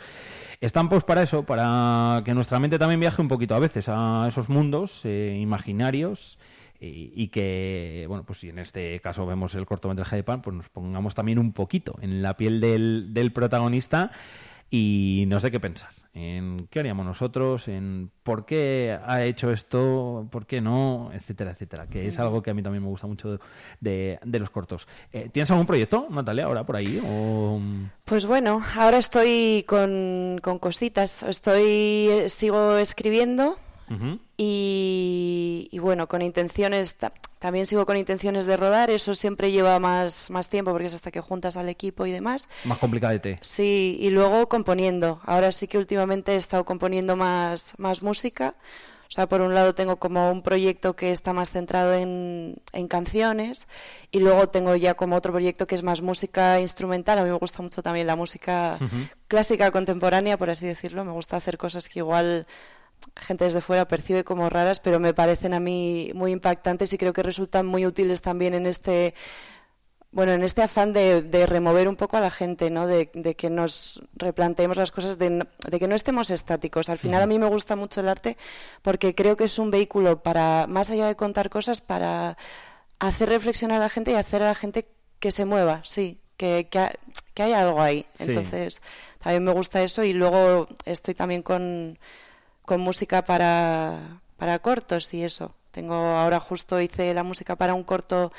[0.60, 4.24] están pues para eso, para que nuestra mente también viaje un poquito a veces a
[4.26, 6.38] esos mundos eh, imaginarios
[6.80, 10.56] y, y que, bueno, pues si en este caso vemos el cortometraje de Pan, pues
[10.56, 14.10] nos pongamos también un poquito en la piel del, del protagonista
[14.70, 16.03] y no sé qué pensar.
[16.16, 21.88] En qué haríamos nosotros, en por qué ha hecho esto, por qué no, etcétera, etcétera.
[21.88, 23.40] Que es algo que a mí también me gusta mucho
[23.80, 24.86] de, de los cortos.
[25.12, 27.02] Eh, ¿Tienes algún proyecto, Natalia, ahora por ahí?
[28.04, 31.24] Pues bueno, ahora estoy con, con cositas.
[31.24, 33.58] Estoy sigo escribiendo
[33.90, 34.18] Ujú.
[34.36, 39.78] y, y bueno, con intenciones, ta- también sigo con intenciones de rodar, eso siempre lleva
[39.78, 42.48] más, más tiempo porque es hasta que juntas al equipo y demás.
[42.64, 43.36] Más complicadete.
[43.42, 45.20] Sí, y luego componiendo.
[45.24, 48.54] Ahora sí que últimamente he estado componiendo más, más música.
[49.06, 52.88] O sea, por un lado tengo como un proyecto que está más centrado en, en
[52.88, 53.68] canciones
[54.10, 57.18] y luego tengo ya como otro proyecto que es más música instrumental.
[57.18, 59.06] A mí me gusta mucho también la música Ujú.
[59.28, 61.04] clásica contemporánea, por así decirlo.
[61.04, 62.46] Me gusta hacer cosas que igual
[63.16, 67.12] gente desde fuera percibe como raras, pero me parecen a mí muy impactantes y creo
[67.12, 69.14] que resultan muy útiles también en este
[70.10, 72.86] bueno, en este afán de, de remover un poco a la gente, ¿no?
[72.86, 76.88] De, de que nos replanteemos las cosas, de, de que no estemos estáticos.
[76.88, 78.36] Al final a mí me gusta mucho el arte
[78.80, 82.38] porque creo que es un vehículo para, más allá de contar cosas, para
[83.00, 84.86] hacer reflexionar a la gente y hacer a la gente
[85.18, 86.92] que se mueva, sí, que, que, ha-
[87.34, 88.06] que hay algo ahí.
[88.16, 88.26] Sí.
[88.28, 88.82] Entonces,
[89.18, 91.98] también me gusta eso y luego estoy también con,
[92.64, 95.54] con música para, para cortos y eso.
[95.70, 98.32] Tengo ahora justo hice la música para un corto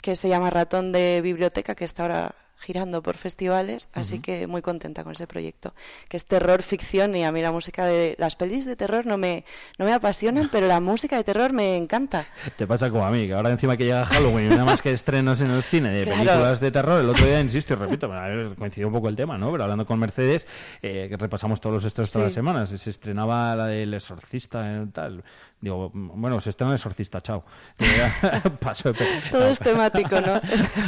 [0.00, 4.62] que se llama Ratón de Biblioteca, que está ahora girando por festivales, así que muy
[4.62, 5.74] contenta con ese proyecto,
[6.08, 9.18] que es terror ficción y a mí la música de las pelis de terror no
[9.18, 9.44] me
[9.78, 12.26] no me apasionan, pero la música de terror me encanta.
[12.56, 15.40] Te pasa como a mí, que ahora encima que llega Halloween nada más que estrenos
[15.40, 16.20] en el cine de Claro.
[16.20, 18.10] películas de terror, el otro día, insisto y repito,
[18.56, 19.50] coincidió un poco el tema, ¿no?
[19.50, 20.46] Pero hablando con Mercedes,
[20.82, 22.36] eh, que repasamos todos los estrenos todas las Sí.
[22.36, 25.24] semanas, se estrenaba la del exorcista y tal.
[25.62, 27.44] Digo, bueno, se estrena exorcista, chao.
[28.60, 28.98] Paso de
[29.30, 30.40] Todo es temático, ¿no?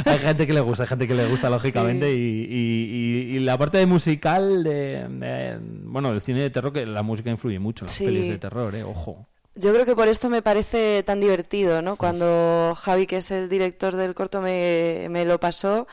[0.05, 3.39] Hay gente que le gusta, hay gente que le gusta, lógicamente, y, y- y- y
[3.39, 7.57] la parte de musical, de, de- bueno, el cine de terror, que la música influye
[7.57, 8.83] mucho en las pelis de terror, ¿eh?
[8.83, 9.25] Ojo.
[9.57, 11.95] Yo creo que por esto me parece tan divertido, ¿no?
[11.95, 15.87] Cuando Javi, que es el director del corto, me, me lo pasó,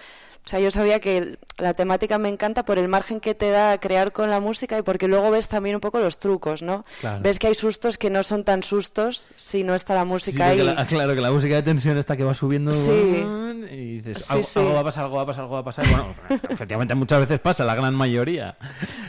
[0.45, 3.79] o sea, yo sabía que la temática me encanta por el margen que te da
[3.79, 6.85] crear con la música y porque luego ves también un poco los trucos, ¿no?
[7.01, 7.23] Claro.
[7.23, 10.61] Ves que hay sustos que no son tan sustos si no está la música Sí,
[10.61, 10.67] ahí.
[10.67, 12.91] la- claro, que la música de tensión está que va subiendo Sí.
[13.71, 14.59] y dices, Sí, algo, sí.
[14.59, 15.87] algo va a pasar, algo va a pasar, algo va a pasar.
[15.87, 16.07] Bueno,
[16.51, 18.57] efectivamente muchas veces pasa, la gran mayoría.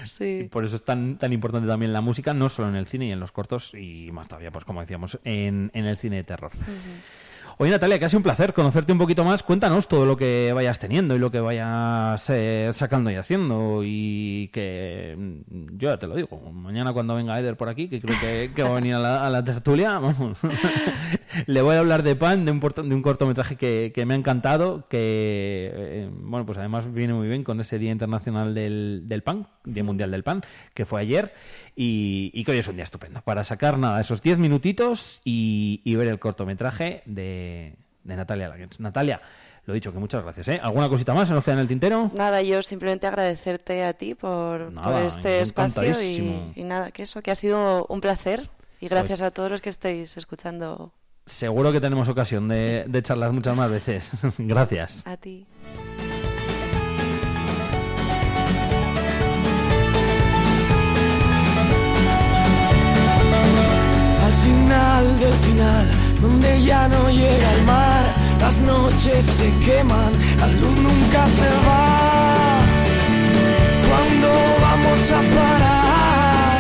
[0.04, 0.50] Y Sí.
[0.52, 3.12] por eso es tan, tan importante también la música, no solo en el cine y
[3.12, 6.52] en los cortos, y más todavía, pues como decíamos, en, en el cine de terror.
[7.64, 9.42] Oye Natalia, que ha sido un placer conocerte un poquito más.
[9.42, 13.84] Cuéntanos todo lo que vayas teniendo y lo que vayas eh, sacando y haciendo.
[13.86, 18.02] Y que mm, yo ya te lo digo, mañana cuando venga Eder por aquí, que
[18.02, 18.18] creo
[18.54, 19.98] que, va a venir a la, tertulia,
[21.46, 24.18] le voy a hablar de Pan, de un, de un cortometraje que, que me ha
[24.18, 29.24] encantado, que, eh, bueno, pues además viene muy bien con ese Día Internacional del, del
[29.24, 30.42] Pan, Día Mundial del Pan,
[30.74, 31.34] que fue ayer,
[31.76, 35.82] y, y que hoy es un día estupendo para sacar nada, esos 10 minutitos y,
[35.84, 38.80] y ver el cortometraje de, de Natalia Lagens.
[38.80, 39.22] Natalia,
[39.66, 40.48] lo dicho, que muchas gracias.
[40.50, 40.60] ¿eh?
[40.62, 42.12] ¿Alguna cosita más se nos queda en el tintero?
[42.16, 47.22] Nada, yo simplemente agradecerte a ti por, Nada, por este espacio y, nada, que eso,
[47.22, 50.92] que ha sido un placer y gracias a todos los que estáis escuchando
[51.26, 54.10] Seguro que tenemos ocasión de, de charlar muchas más veces.
[54.38, 55.08] gracias.
[55.08, 55.48] a ti.
[65.24, 65.90] Del final,
[66.22, 68.04] donde ya no llega el mar,
[68.42, 72.60] las noches se queman, la luz nunca se va.
[73.88, 74.30] ¿Cuándo
[74.66, 76.58] vamos a parar?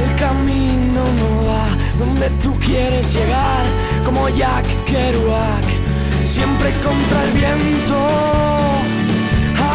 [0.00, 1.66] El camino no va
[1.98, 3.64] donde tú quieres llegar,
[4.04, 5.66] como Jack Kerouac,
[6.24, 7.98] siempre contra el viento.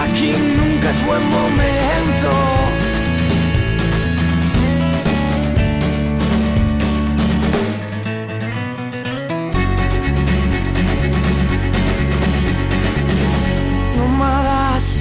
[0.01, 2.64] Aquí nunca es buen momento.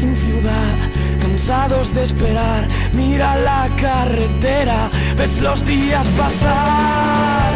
[0.04, 0.74] Sin ciudad,
[1.20, 7.52] cansados de esperar, mira la carretera, ves los días pasar.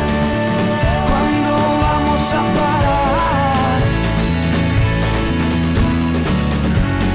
[1.08, 1.54] ¿Cuándo
[1.86, 3.80] vamos a parar?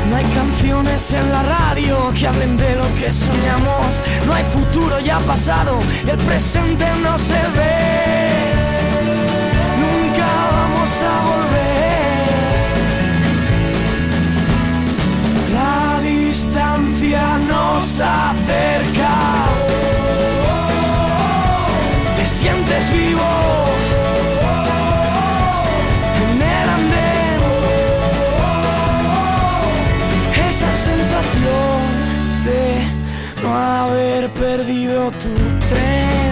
[0.10, 5.00] No hay canciones en la radio que hablen de lo que soñamos, no hay futuro
[5.00, 8.54] ya pasado, el presente no se ve.
[9.82, 11.63] Nunca vamos a volver.
[17.84, 19.14] Nos acerca.
[22.16, 23.30] Te sientes vivo.
[26.24, 27.40] En el andén.
[30.50, 31.82] Esa sensación
[32.48, 32.64] de
[33.44, 35.34] no haber perdido tu
[35.68, 36.23] tren.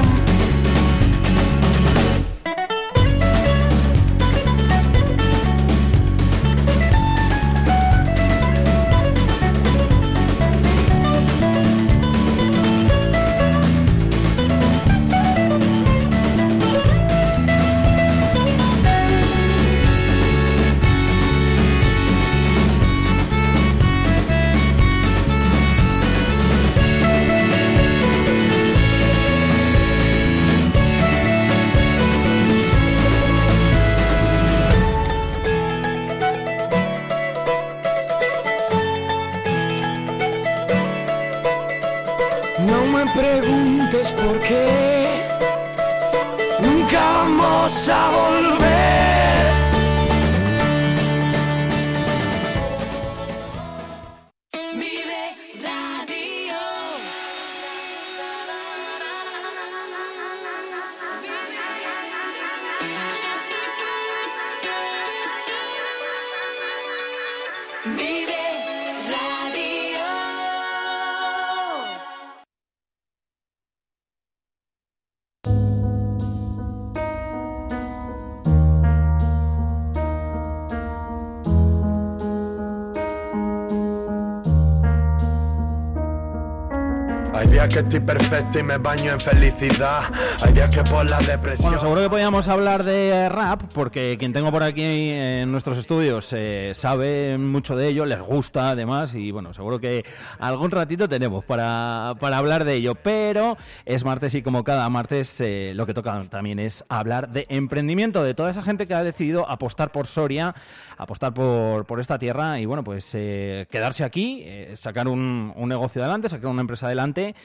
[87.68, 90.02] Que estoy perfecto y me baño en felicidad.
[90.44, 91.70] Hay días que por la depresión.
[91.70, 96.34] Bueno, seguro que podíamos hablar de rap, porque quien tengo por aquí en nuestros estudios
[96.34, 100.04] eh, sabe mucho de ello, les gusta además, y bueno, seguro que
[100.40, 102.96] algún ratito tenemos para, para hablar de ello.
[102.96, 107.46] Pero es martes y como cada martes eh, lo que toca también es hablar de
[107.50, 110.56] emprendimiento, de toda esa gente que ha decidido apostar por Soria,
[110.98, 115.70] apostar por, por esta tierra y bueno, pues eh, quedarse aquí, eh, sacar un, un
[115.70, 117.36] negocio adelante, sacar una empresa adelante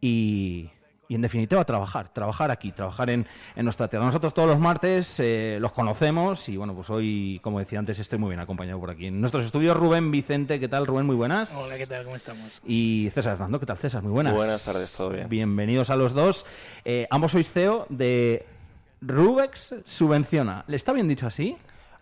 [0.00, 0.70] y,
[1.08, 4.04] y en definitiva trabajar, trabajar aquí, trabajar en, en nuestra tierra.
[4.06, 8.18] Nosotros todos los martes eh, los conocemos y bueno, pues hoy, como decía antes, estoy
[8.18, 9.06] muy bien acompañado por aquí.
[9.06, 11.06] En nuestros estudios, Rubén Vicente, ¿qué tal Rubén?
[11.06, 11.54] Muy buenas.
[11.54, 12.04] Hola, ¿qué tal?
[12.04, 12.60] ¿Cómo estamos?
[12.66, 14.02] Y César Hernando, ¿qué tal César?
[14.02, 14.34] Muy buenas.
[14.34, 15.28] Buenas tardes, todo bien.
[15.28, 16.44] Bienvenidos a los dos.
[16.84, 18.44] Eh, ambos sois CEO de
[19.00, 20.64] Rubex Subvenciona.
[20.66, 21.56] ¿Le está bien dicho así?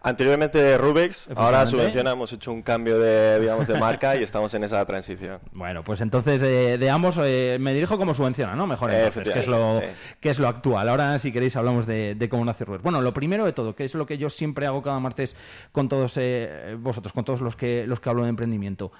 [0.04, 1.64] Anteriormente Rubex, ahora.
[1.64, 5.40] Subvenciona, hemos hecho un cambio de, digamos, de marca y estamos en esa transición.
[5.54, 8.66] Bueno, pues entonces eh, de ambos eh, me dirijo como subvenciona, ¿no?
[8.66, 9.80] Mejor entonces, que es, lo,
[10.20, 10.88] que es lo actual.
[10.90, 12.82] Ahora, si queréis, hablamos de, de cómo nace Rubex.
[12.82, 15.34] Bueno, lo primero de todo, que es lo que yo siempre hago cada martes
[15.72, 18.92] con todos eh, vosotros, con todos los que, los que hablo de emprendimiento.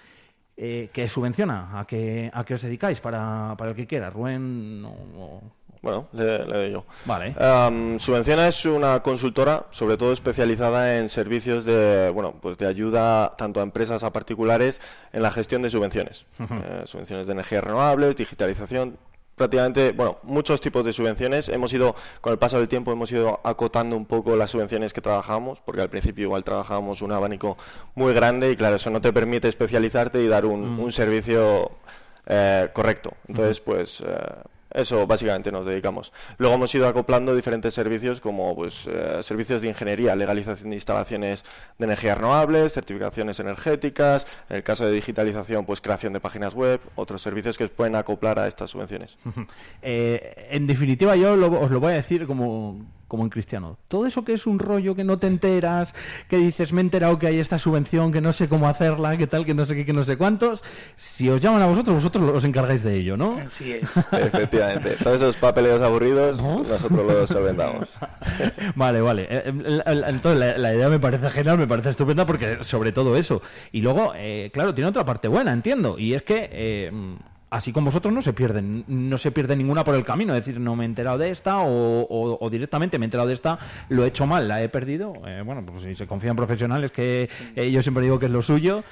[0.57, 1.79] Eh, ¿Qué subvenciona?
[1.79, 3.01] ¿A qué, ¿A qué os dedicáis?
[3.01, 4.09] Para, para el que quiera.
[4.09, 4.91] Rubén, o-
[5.21, 5.43] o-
[5.85, 6.85] Bueno, le, le doy yo.
[7.05, 7.35] Vale.
[7.39, 13.35] Um, Subvenciona es una consultora, sobre todo especializada en servicios de, bueno, pues de ayuda
[13.37, 14.80] tanto a empresas a particulares
[15.12, 16.24] en la gestión de subvenciones.
[16.41, 18.97] Eh, subvenciones de energías renovables, digitalización,
[19.37, 21.49] prácticamente, bueno, muchos tipos de subvenciones.
[21.51, 25.03] Hemos ido, con el paso del tiempo, hemos ido acotando un poco las subvenciones que
[25.03, 27.59] trabajamos, porque al principio igual trabajábamos un abanico
[27.95, 30.80] muy grande y claro, eso no te permite especializarte y dar un, Mm.
[30.80, 31.72] un servicio
[32.26, 33.11] eh, correcto.
[33.28, 34.07] Entonces, pues eh,
[34.75, 36.12] eso básicamente nos dedicamos.
[36.37, 41.45] Luego hemos ido acoplando diferentes servicios como pues eh, servicios de ingeniería, legalización de instalaciones
[41.79, 46.81] de energías renovables, certificaciones energéticas, en el caso de digitalización, pues creación de páginas web,
[46.97, 49.16] otros servicios que pueden acoplar a estas subvenciones.
[49.83, 53.77] Eh, en definitiva, yo lo- os lo voy a decir como, como en cristiano.
[53.89, 55.95] Todo eso que es un rollo que no te enteras,
[56.29, 59.27] que dices, me he enterado que hay esta subvención, que no sé cómo hacerla, que
[59.27, 60.65] tal, que no sé qué, que no sé cuántos.
[60.97, 63.39] Si os llaman a vosotros, vosotros os encargáis de ello, ¿no?
[63.39, 63.97] Así es.
[64.13, 67.89] Efectivamente, todos esos papeleos aburridos nosotros los solventamos.
[68.75, 69.27] Vale, vale.
[69.31, 69.53] Eh,
[69.87, 73.43] la- Entonces, la, la idea me parece genial, me parece estupenda porque sobre todo eso.
[73.73, 75.99] Y luego, eh, claro, tiene otra parte buena, entiendo.
[75.99, 76.91] Y es que, eh,
[77.57, 80.35] así como vosotros, no se pierden, no se pierde ninguna por el camino.
[80.35, 83.29] Es decir, no me he enterado de esta o, o- o directamente me he enterado
[83.29, 85.13] de esta, lo he hecho mal, la he perdido.
[85.27, 88.33] Eh, bueno, pues si se confía en profesionales, que eh, yo siempre digo que es
[88.33, 88.85] lo suyo.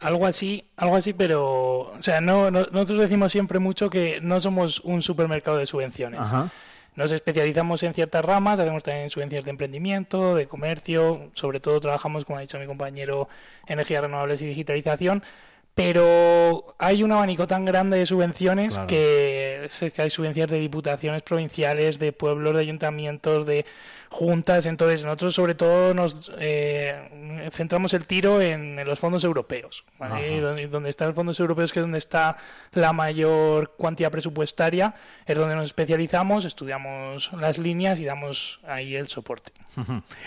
[0.00, 4.38] Algo así, algo así, pero, o sea, no, no- nosotros decimos siempre mucho que no
[4.40, 6.20] somos un supermercado de subvenciones.
[6.20, 6.50] Ajá.
[6.96, 12.24] Nos especializamos en ciertas ramas, hacemos también subvenciones de emprendimiento, de comercio, sobre todo trabajamos,
[12.24, 13.28] como ha dicho mi compañero,
[13.66, 15.22] energías renovables y digitalización,
[15.74, 18.86] pero hay un abanico tan grande de subvenciones Claro.
[18.88, 23.64] que, que hay subvenciones de diputaciones provinciales, de pueblos, de ayuntamientos, de
[24.14, 29.84] juntas, entonces nosotros sobre todo nos eh, centramos el tiro en, en los fondos europeos,
[29.98, 32.36] donde, donde están los fondos europeos, que es donde está
[32.74, 34.94] la mayor cuantía presupuestaria,
[35.26, 39.50] es donde nos especializamos, estudiamos las líneas y damos ahí el soporte.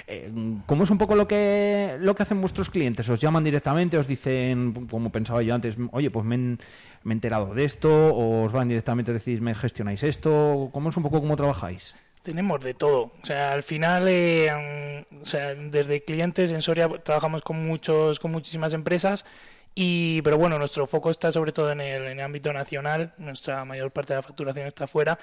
[0.07, 0.29] Eh,
[0.65, 3.07] ¿Cómo es un poco lo que lo que hacen vuestros clientes?
[3.07, 3.97] ¿Os llaman directamente?
[3.97, 6.57] ¿Os dicen, como pensaba yo antes, oye, pues me, me
[7.05, 7.89] he enterado de esto?
[7.89, 10.69] ¿O os van directamente a decir, me gestionáis esto?
[10.73, 11.95] ¿Cómo es un poco cómo trabajáis?
[12.27, 13.13] Tenemos de todo.
[13.23, 18.31] O sea, al final, eh, o sea, desde clientes en Soria trabajamos con muchos, con
[18.31, 19.25] muchísimas empresas.
[19.73, 23.63] Y, pero bueno, nuestro foco está sobre todo en el, en el ámbito nacional, nuestra
[23.63, 25.17] mayor parte de la facturación está fuera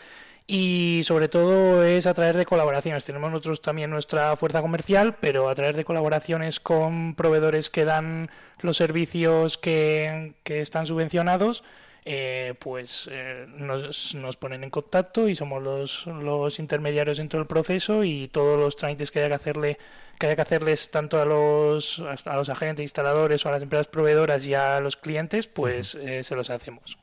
[0.47, 3.05] y sobre todo es a través de colaboraciones.
[3.05, 8.31] Tenemos nosotros también nuestra fuerza comercial, pero a través de colaboraciones con proveedores que dan
[8.61, 11.65] los servicios que, que están subvencionados,
[12.07, 17.47] eh, pues eh, nos, nos ponen en contacto y somos los, los intermediarios dentro del
[17.47, 19.79] proceso y todos los trámites que haya que hacerle
[20.19, 23.89] que haya que hacerles tanto a los a los agentes instaladores o a las empresas
[23.89, 26.99] proveedoras y a los clientes pues eh, se los hacemos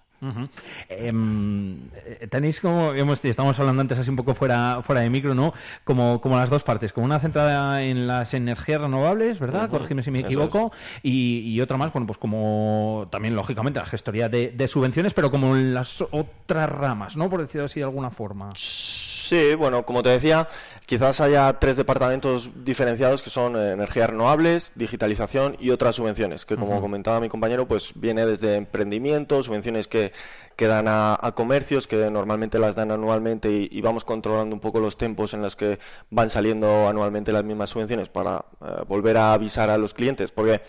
[0.89, 5.53] Eh, tenéis como hemos, estamos hablando antes así un poco fuera fuera de micro, ¿no?
[5.83, 9.63] Como, como las dos partes, como una centrada en las energías renovables, ¿verdad?
[9.63, 9.71] Ujú.
[9.71, 14.29] Corrígeme si me equivoco, y, y otra más, bueno, pues como también lógicamente la gestoría
[14.29, 17.29] de, de subvenciones, pero como en las otras ramas, ¿no?
[17.29, 18.51] Por decirlo así de alguna forma.
[18.55, 20.49] Sí, Sí, bueno, como te decía,
[20.85, 26.57] quizás haya tres departamentos diferenciados que son eh, energías renovables, digitalización y otras subvenciones, que
[26.57, 30.11] como comentaba mi compañero, pues viene desde emprendimiento, subvenciones que,
[30.57, 34.59] que dan a, a comercios, que normalmente las dan anualmente y, y vamos controlando un
[34.59, 35.79] poco los tiempos en los que
[36.09, 40.59] van saliendo anualmente las mismas subvenciones para eh, volver a avisar a los clientes, porque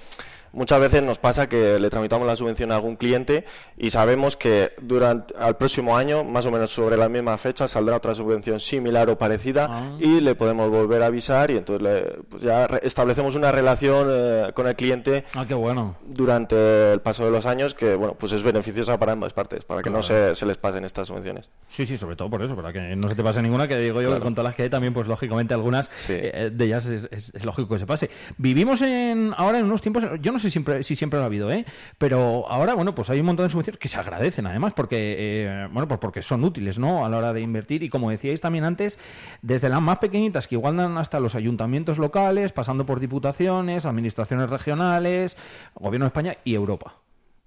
[0.53, 3.45] muchas veces nos pasa que le tramitamos la subvención a algún cliente
[3.77, 7.97] y sabemos que durante al próximo año, más o menos sobre la misma fecha, saldrá
[7.97, 9.97] otra subvención similar o parecida Ah.
[9.99, 14.51] y le podemos volver a avisar y entonces le- pues ya establecemos una relación eh,
[14.55, 15.97] con el cliente Ah, qué bueno.
[16.07, 19.83] durante el paso de los años que bueno pues es beneficiosa para ambas partes, para
[19.83, 21.51] que no se, se les pasen estas subvenciones.
[21.69, 24.01] Sí, sí, sobre todo por eso, para que no se te pase ninguna, que digo
[24.01, 24.21] yo Claro.
[24.21, 27.33] que con todas las que hay también, pues lógicamente algunas eh, de ellas es, es-
[27.35, 28.11] es lógico que se pase.
[28.37, 31.51] Vivimos en ahora en unos tiempos, yo no sé siempre, si siempre lo ha habido,
[31.51, 31.65] ¿eh?
[31.99, 35.69] pero ahora, bueno, pues hay un montón de subvenciones que se agradecen además, porque, eh,
[35.73, 37.05] bueno, pues porque son útiles, ¿no?
[37.05, 38.99] A la hora de invertir y como decíais también antes,
[39.43, 44.51] desde las más pequeñitas que igual dan hasta los ayuntamientos locales, pasando por diputaciones, administraciones
[44.51, 45.37] regionales,
[45.75, 47.02] gobierno de España y Europa.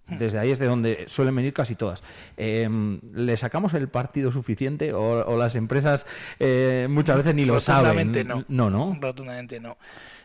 [0.20, 2.04] Desde ahí es de donde suelen venir casi todas.
[2.38, 2.70] Eh,
[3.14, 6.06] ¿Le sacamos el partido suficiente o, o las empresas
[6.40, 8.14] eh, muchas veces ni lo saben?
[8.14, 8.46] Rotundamente no.
[8.48, 8.98] No, no.
[9.02, 9.78] Rotundamente no.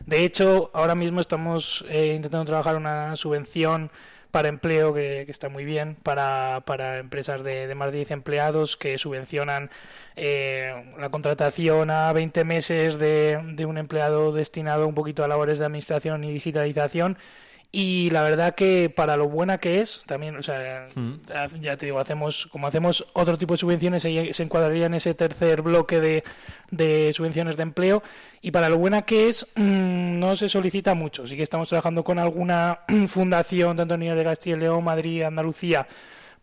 [0.05, 3.91] De hecho, ahora mismo estamos eh, intentando trabajar una subvención
[4.31, 8.11] para empleo que, que está muy bien, para, para empresas de, de más de 10
[8.11, 9.69] empleados que subvencionan
[10.15, 15.59] eh, la contratación a 20 meses de, de un empleado destinado un poquito a labores
[15.59, 17.17] de administración y digitalización.
[17.73, 20.89] Y la verdad que para lo buena que es, también, o sea,
[21.61, 25.13] ya te digo, hacemos, como hacemos otro tipo de subvenciones, ahí se encuadraría en ese
[25.13, 26.23] tercer bloque de,
[26.69, 28.03] de subvenciones de empleo.
[28.41, 31.25] Y para lo buena que es, mm, no se solicita mucho.
[31.25, 35.23] Sí que estamos trabajando con alguna fundación, tanto a nivel de Castilla y León, Madrid,
[35.23, 35.87] Andalucía,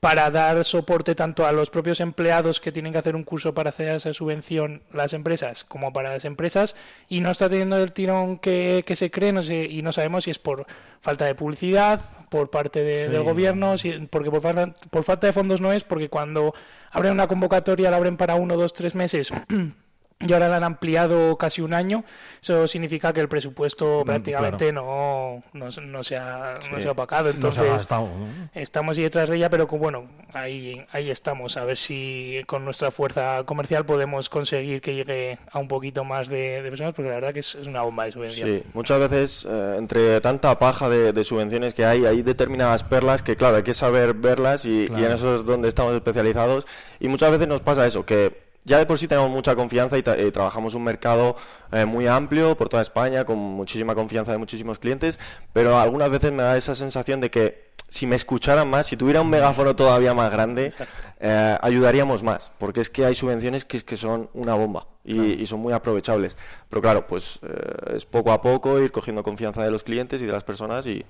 [0.01, 3.71] para dar soporte tanto a los propios empleados que tienen que hacer un curso para
[3.71, 6.77] hacer esa subvención las empresas como para las empresas
[7.09, 10.25] y no está teniendo el tirón que, que se cree no sé, y no sabemos
[10.25, 10.67] si es por
[11.01, 13.13] falta de publicidad por parte de- Sí.
[13.13, 14.43] del gobierno si- porque por,
[14.91, 16.55] por falta de fondos no es porque cuando
[16.93, 19.33] abren una convocatoria la abren para uno dos tres meses
[20.21, 22.03] y ahora la han ampliado casi un año,
[22.43, 26.83] eso significa que el presupuesto prácticamente no, no, se- no se ha, no Sí.
[26.83, 27.27] se ha opacado.
[27.27, 28.27] No se ha Entonces, gastado, ¿no?
[28.55, 31.57] estamos ahí detrás de ella, pero bueno, ahí, ahí estamos.
[31.57, 36.27] A ver si con nuestra fuerza comercial podemos conseguir que llegue a un poquito más
[36.29, 38.49] de, de personas, porque la verdad que es, es una bomba de subvención.
[38.49, 43.23] Sí, muchas veces eh, entre tanta paja de, de subvenciones que hay, hay determinadas perlas
[43.23, 45.07] que, claro, hay que saber verlas y, y Claro.
[45.07, 46.67] en eso es donde estamos especializados.
[46.99, 50.03] Y muchas veces nos pasa eso, que ya de por sí tenemos mucha confianza y,
[50.03, 51.35] tra- y trabajamos un mercado
[51.73, 55.19] eh, muy amplio por toda España, con muchísima confianza de muchísimos clientes,
[55.53, 59.23] pero algunas veces me da esa sensación de que si me escucharan más, si tuviera
[59.23, 60.75] un megáfono todavía más grande,
[61.21, 65.47] eh, ayudaríamos más, porque es que hay subvenciones que, que son una bomba y, y
[65.47, 66.37] son muy aprovechables.
[66.69, 70.27] Pero claro, pues eh, es poco a poco ir cogiendo confianza de los clientes y
[70.27, 71.03] de las personas y,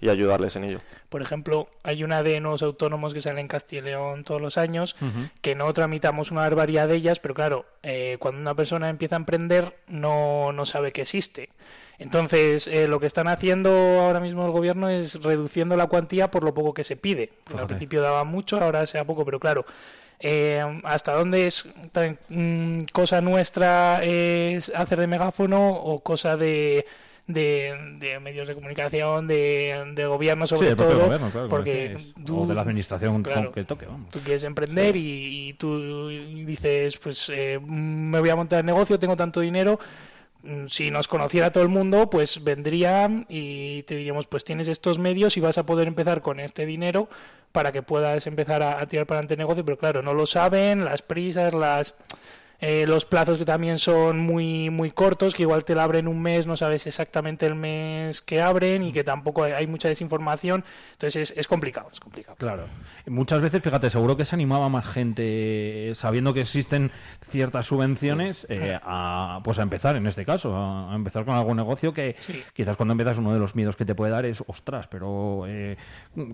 [0.00, 0.78] y ayudarles en ello.
[1.08, 4.56] Por ejemplo, hay una de nuevos autónomos que sale en Castilla y León todos los
[4.58, 4.96] años,
[5.42, 9.18] que no tramitamos una barbaridad de ellas, pero claro, eh, cuando una persona empieza a
[9.18, 11.50] emprender no, no sabe que existe.
[11.98, 16.44] Entonces, eh, lo que están haciendo ahora mismo el gobierno es reduciendo la cuantía por
[16.44, 17.30] lo poco que se pide.
[17.58, 19.66] Al principio daba mucho, ahora sea poco, pero claro,
[20.18, 26.86] eh, hasta dónde es tan- mm, cosa nuestra es hacer de megáfono o cosa de,
[27.32, 32.42] de, de medios de comunicación, de, de gobierno sobre Sí, todo, gobierno, claro, porque tú-
[32.42, 34.08] o de la administración claro, que toque, vamos.
[34.10, 38.98] tú quieres emprender y, y tú dices, pues eh, me voy a montar el negocio,
[38.98, 39.78] tengo tanto dinero.
[40.42, 44.98] Mm, Si nos conociera todo el mundo, pues vendrían y te diríamos, pues tienes estos
[44.98, 47.08] medios y vas a poder empezar con este dinero
[47.52, 49.64] para que puedas empezar a, a tirar para adelante el negocio.
[49.64, 51.94] Pero claro, no lo saben, las prisas, las
[52.60, 56.20] eh, los plazos que también son muy muy cortos, que igual te la abren un
[56.20, 60.64] mes, no sabes exactamente el mes que abren y que tampoco hay, hay mucha desinformación.
[60.92, 62.36] Entonces es, es complicado, es complicado.
[62.38, 62.64] Claro.
[63.06, 66.90] Muchas veces, fíjate, seguro que se animaba más gente sabiendo que existen
[67.28, 71.92] ciertas subvenciones eh, a, pues a empezar, en este caso, a, empezar con algún negocio
[71.94, 72.42] que Sí.
[72.54, 75.76] quizás cuando empiezas uno de los miedos que te puede dar es, ostras, pero eh,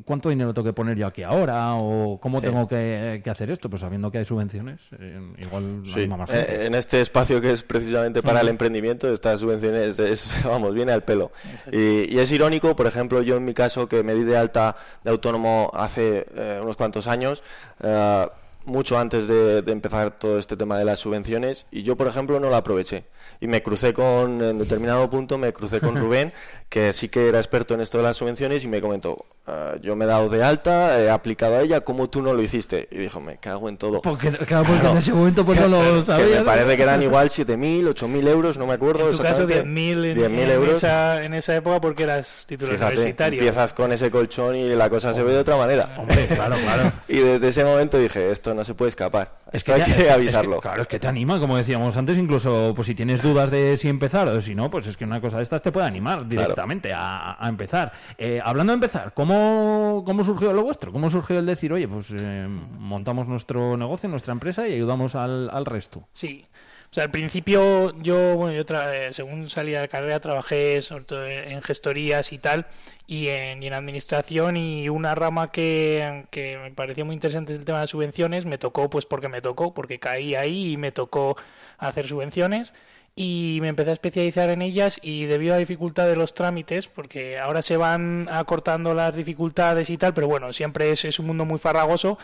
[0.05, 1.75] ¿cuánto dinero tengo que poner yo aquí ahora?
[1.75, 2.47] ¿O cómo Sí.
[2.47, 3.71] tengo que, que hacer esto?
[3.71, 6.63] Pues sabiendo que hay subvenciones, eh, igual Sí, anima más gente.
[6.63, 10.93] eh, en este espacio que es precisamente para el emprendimiento, estas subvenciones es, vamos, viene
[10.93, 11.31] al pelo.
[11.73, 14.77] Y, y es irónico, por ejemplo, yo en mi caso, que me di de alta
[15.05, 17.43] de autónomo hace eh, unos cuantos años,
[17.83, 18.27] eh,
[18.65, 22.41] mucho antes de, de empezar todo este tema de las subvenciones, y yo, por ejemplo,
[22.41, 23.05] no la aproveché.
[23.41, 26.33] Y me crucé con, en determinado punto, me crucé con Rubén,
[26.69, 29.95] que sí que era experto en esto de las subvenciones y me comentó, "Ah, yo
[29.95, 32.89] me he dado de alta, he aplicado a ella, ¿cómo tú no lo hiciste?
[32.91, 34.03] Y dijo, me cago en todo.
[34.03, 36.27] Porque, claro, porque en ese momento pues no lo Que sabía.
[36.27, 36.45] me ¿no?
[36.45, 39.09] parece que eran igual 7.000, 8.000 euros, no me acuerdo.
[39.09, 39.65] En tu caso, exactamente.
[39.95, 40.77] 10.000 en, 10.000 en euros.
[40.77, 43.39] esa, en esa época porque eras titular Fíjate, universitario.
[43.39, 45.95] empiezas con ese colchón y la cosa se ve de otra manera.
[45.99, 46.93] Hombre, claro, claro.
[47.09, 49.37] Y desde ese momento dije, esto no se puede escapar.
[49.53, 50.61] Es Esto hay ya- que es avisarlo.
[50.61, 53.89] claro, es que te anima, como decíamos antes, incluso pues si tienes dudas de si
[53.89, 56.56] empezar o si no, pues es que una cosa de estas te puede animar directamente
[56.61, 57.93] a, a empezar.
[58.19, 60.93] Eh, hablando de empezar, ¿cómo, ¿cómo surgió lo vuestro?
[60.93, 65.67] ¿Cómo surgió el decir, oye, pues eh, montamos nuestro negocio, nuestra empresa y ayudamos al,
[65.67, 66.07] resto?
[66.13, 66.45] Sí.
[66.91, 71.05] O sea, al principio yo, bueno, yo eh, según salí de la carrera trabajé sobre
[71.05, 72.67] todo en gestorías y tal
[73.07, 77.59] y en, y en administración y una rama que, que me pareció muy interesante es
[77.59, 78.47] el tema de subvenciones.
[78.47, 81.37] Me tocó pues porque me tocó, porque caí ahí y me tocó
[81.79, 82.73] hacer subvenciones
[83.19, 86.87] y me empecé a especializar en ellas y debido a la dificultad de los trámites,
[86.87, 91.29] porque ahora se van acortando las dificultades y tal, pero bueno, siempre es, es un
[91.29, 92.19] mundo muy farragoso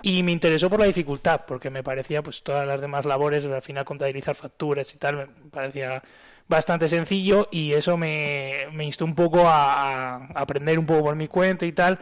[0.00, 3.60] y me interesó por la dificultad, porque me parecía pues todas las demás labores, al
[3.60, 6.02] final contabilizar facturas y tal, me parecía
[6.48, 11.16] bastante sencillo y eso me, me instó un poco a, a aprender un poco por
[11.16, 11.98] mi cuenta y tal.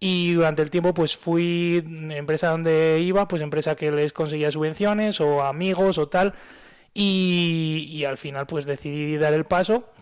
[0.00, 5.20] Y durante el tiempo pues fui empresa donde iba, pues empresa que les conseguía subvenciones
[5.20, 6.34] o amigos o tal.
[6.98, 9.92] Y, y al final pues decidí dar el paso.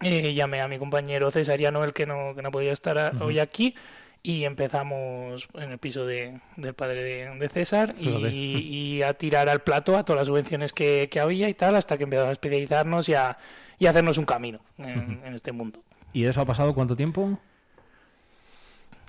[0.00, 3.74] Eh, llamé a mi compañero Cesariano, el que no, que no podía estar hoy aquí.
[4.22, 9.62] Y empezamos en el piso de, del padre de, de César y a tirar al
[9.62, 13.08] plato a todas las subvenciones que, que había y tal, hasta que empezamos a especializarnos
[13.08, 13.36] y a,
[13.78, 15.82] y a hacernos un camino en, en este mundo.
[16.12, 17.38] ¿Y eso ha pasado cuánto tiempo?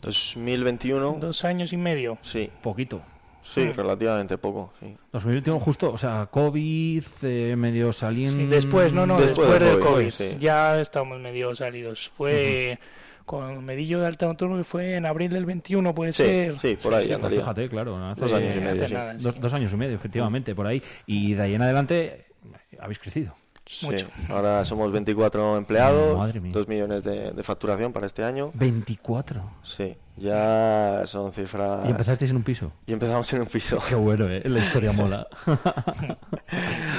[0.01, 1.17] 2021.
[1.19, 2.17] Dos años y medio.
[2.21, 2.49] Sí.
[2.63, 3.01] Poquito.
[3.49, 3.73] Sí, Mm.
[3.75, 4.73] relativamente poco.
[4.79, 4.95] Sí.
[5.11, 8.33] 2021 justo, o sea, COVID, eh, medio saliendo...
[8.37, 10.09] Sí, después, no, no, después, Después del del COVID, COVID.
[10.11, 10.37] sí.
[10.39, 12.09] Ya estamos medio salidos.
[12.09, 12.77] Fue
[13.25, 16.59] con Medillo de Alta Nocturno que fue en abril del 21, puede Sí, ser.
[16.59, 17.95] sí, por ahí pues fíjate, claro.
[17.97, 18.93] hace- Dos años y medio, hace sí.
[18.93, 20.81] nada, Dos, dos años y medio, efectivamente, por ahí.
[21.05, 22.25] Y de ahí en adelante
[22.71, 23.35] eh, habéis crecido.
[23.71, 23.87] Sí,
[24.29, 26.51] ahora somos 24 empleados, Madre mía.
[26.51, 28.49] 2 millones de, de facturación para este año.
[28.55, 29.43] 24.
[29.61, 31.85] Sí, ya son cifras...
[31.85, 32.71] Y empezasteis en un piso.
[32.87, 33.77] Y empezamos en un piso.
[33.87, 34.41] Qué bueno, ¿eh?
[34.45, 35.27] La historia mola.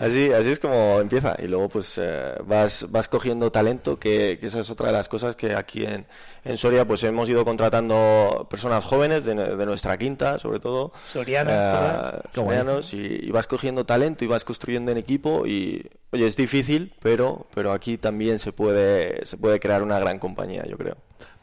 [0.00, 1.34] Así, así es como empieza.
[1.38, 5.08] Y luego pues eh, vas, vas cogiendo talento, que, que esa es otra de las
[5.08, 6.06] cosas que aquí en,
[6.44, 10.92] en Soria pues hemos ido contratando personas jóvenes de, de nuestra quinta, sobre todo.
[11.04, 12.12] Sorianas eh, todas.
[12.32, 12.58] Qué guay.
[12.58, 16.94] sorianos, y, y vas cogiendo talento y vas construyendo en equipo y oye es difícil
[17.02, 20.96] pero pero aquí también se puede se puede crear una gran compañía yo creo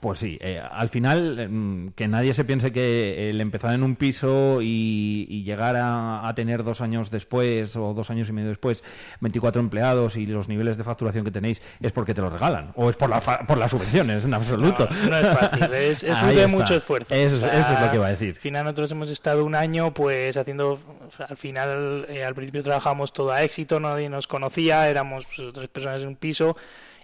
[0.06, 3.96] Pues sí, eh, al final mm, que nadie se piense que el empezar en un
[3.96, 8.50] piso y, y llegar a, a tener dos años después o dos años y medio
[8.50, 8.84] después
[9.22, 12.92] 24 empleados y los niveles de facturación que tenéis es porque te lo regalan o
[12.92, 14.88] es por, la fa- por las subvenciones en absoluto.
[14.92, 17.12] No, no es fácil, es, es de mucho esfuerzo.
[17.12, 18.36] Eso, O sea, eso es lo que iba a decir.
[18.36, 20.80] Al final nosotros hemos estado un año pues haciendo,
[21.28, 25.68] al final eh, al principio trabajamos todo a éxito, nadie nos conocía, éramos pues, tres
[25.70, 26.56] personas en un piso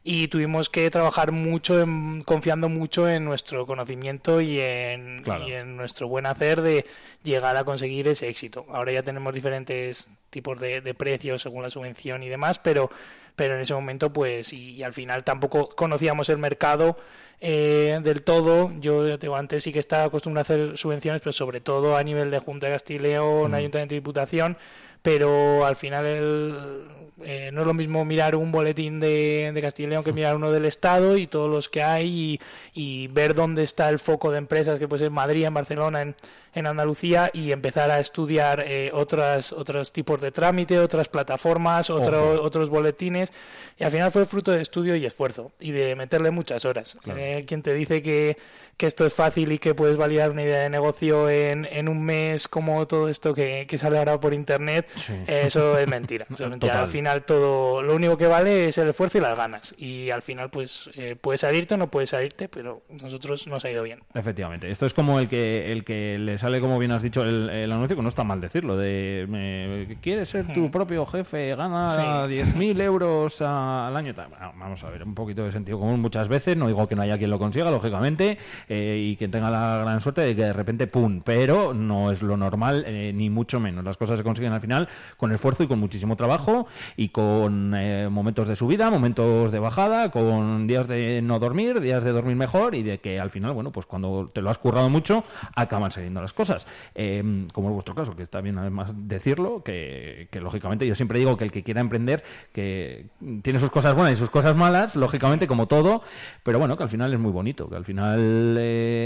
[0.03, 5.47] y tuvimos que trabajar mucho, en- confiando mucho en nuestro conocimiento y en, Claro.
[5.47, 6.85] y en nuestro buen hacer de
[7.23, 8.65] llegar a conseguir ese éxito.
[8.71, 12.89] Ahora ya tenemos diferentes tipos de, de precios según la subvención y demás, pero
[13.33, 16.97] pero en ese momento pues y, y al final tampoco conocíamos el mercado
[17.39, 21.61] eh, del todo yo digo, antes sí que estaba acostumbrado a hacer subvenciones pero sobre
[21.61, 23.55] todo a nivel de Junta de Castilla y León Mm.
[23.55, 24.57] Ayuntamiento y Diputación
[25.01, 26.85] pero al final el-
[27.23, 30.35] eh, no es lo mismo mirar un boletín de, de Castilla y León que mirar
[30.35, 32.39] uno del Estado y todos los que hay
[32.73, 35.53] y, y ver dónde está el foco de empresas que puede ser en Madrid, en
[35.53, 36.15] Barcelona, en,
[36.55, 42.41] en Andalucía y empezar a estudiar eh, otras, otros tipos de trámite, otras plataformas, otro-
[42.41, 43.31] otros boletines
[43.77, 46.97] y al final fue fruto de estudio y esfuerzo y de meterle muchas horas.
[47.03, 47.19] Claro.
[47.21, 48.35] Eh, quien te dice que,
[48.81, 52.03] que esto es fácil y que puedes validar una idea de negocio en, en un
[52.03, 55.13] mes como todo esto que, que sale ahora por internet, Sí.
[55.27, 56.25] eh, eso es mentira.
[56.31, 56.73] Eso es mentira.
[56.73, 56.85] Total.
[56.85, 59.75] Al final todo, lo único que vale es el esfuerzo y las ganas.
[59.77, 63.69] Y al final pues eh, puede salirte o no puede salirte, pero nosotros nos ha
[63.69, 63.99] ido bien.
[64.15, 67.51] Efectivamente, esto es como el que el que le sale, como bien has dicho, el,
[67.51, 71.91] el anuncio, que no está mal decirlo, de eh, quieres ser tu propio jefe, gana
[71.91, 72.01] Sí.
[72.01, 74.13] 10.000 euros al año.
[74.15, 77.03] Bueno, Vamos a ver, un poquito de sentido común muchas veces, no digo que no
[77.03, 78.37] haya quien lo consiga, lógicamente,
[78.73, 81.21] eh, y quien tenga la gran suerte de que de repente, ¡pum!
[81.25, 83.83] Pero no es lo normal, eh, ni mucho menos.
[83.83, 88.07] Las cosas se consiguen al final con esfuerzo y con muchísimo trabajo y con eh,
[88.09, 92.73] momentos de subida, momentos de bajada, con días de no dormir, días de dormir mejor
[92.73, 96.21] y de que al final, bueno, pues cuando te lo has currado mucho, acaban saliendo
[96.21, 96.65] las cosas.
[96.95, 101.19] Eh, como es vuestro caso, que está bien además decirlo, que, que lógicamente yo siempre
[101.19, 103.07] digo que el que quiera emprender, que
[103.41, 106.03] tiene sus cosas buenas y sus cosas malas, lógicamente como todo,
[106.43, 108.60] pero bueno, que al final es muy bonito, que al final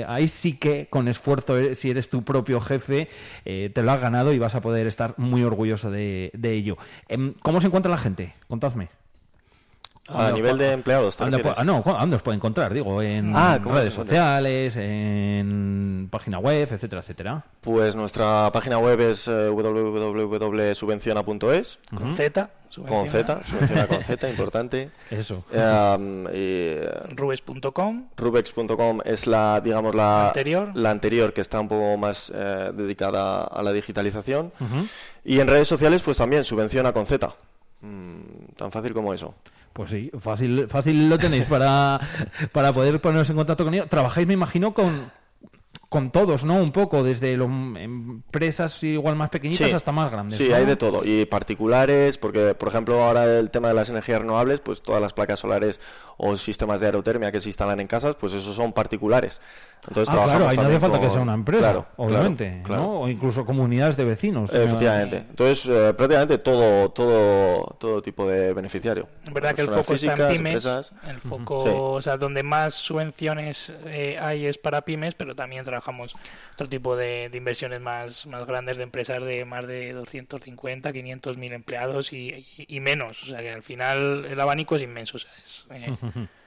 [0.07, 3.07] ahí sí que con esfuerzo, eh, si eres tu propio jefe,
[3.45, 6.77] eh, te lo has ganado y vas a poder estar muy orgulloso de, de ello.
[7.07, 8.33] Em, ¿Cómo se encuentra la gente?
[8.47, 8.89] Contadme.
[10.07, 11.29] A nivel de empleados, ¿te ah,
[11.63, 12.71] no, ¿a ¿dónde os puede encontrar?
[12.73, 17.43] Digo, en Ah, ¿cómo redes sociales, en página web, etcétera, etcétera.
[17.61, 21.79] Pues nuestra página web es eh, www.subvenciona.es.
[21.95, 22.49] Con Z,
[22.87, 23.07] Con.
[23.07, 24.91] Z, subvenciona con Z, importante.
[25.09, 25.43] Eso.
[25.51, 26.75] Um, y,
[27.15, 28.09] Rubes.com.
[28.15, 30.69] Rubex.com es la, digamos, la Anterior.
[30.75, 34.51] la anterior que está un poco más eh, dedicada a la digitalización.
[34.59, 34.85] Ujú.
[35.23, 37.33] Y en redes sociales, pues también subvenciona con Z.
[37.81, 38.19] Mm,
[38.55, 39.33] tan fácil como eso.
[39.75, 41.99] Pues sí, fácil, fácil lo tenéis para,
[42.53, 43.89] para poder poneros en contacto con ellos.
[43.89, 45.11] Trabajáis, me imagino, con,
[45.89, 46.55] con todos, ¿no?
[46.55, 50.37] Un poco, desde lo- empresas igual más pequeñitas hasta más grandes.
[50.37, 50.55] Sí, ¿no?
[50.55, 51.01] hay de todo.
[51.05, 55.13] Y particulares, porque, por ejemplo, ahora el tema de las energías renovables, pues todas las
[55.13, 55.79] placas solares
[56.17, 59.41] o sistemas de aerotermia que se instalan en casas, pues esos son particulares.
[59.87, 62.63] Entonces Ah, trabajamos claro, ahí no hace falta que sea una empresa, Claro, obviamente, claro,
[62.63, 62.81] claro.
[62.83, 63.01] ¿no?
[63.01, 64.51] O incluso comunidades de vecinos.
[64.53, 65.17] Efectivamente.
[65.29, 69.07] Entonces, eh, prácticamente todo, todo, todo tipo de beneficiario.
[69.25, 70.93] Es verdad que el foco está en pymes, empresas.
[71.07, 71.69] el foco, Sí.
[71.71, 75.84] o sea, donde más subvenciones eh, hay es para pymes, pero también trabajamos
[76.53, 81.53] otro tipo de, inversiones más, más grandes de empresas de más de 250, 500 mil
[81.53, 83.23] empleados y, y- menos.
[83.23, 85.17] O sea, que al final el abanico es inmenso.
[85.71, 85.95] eh,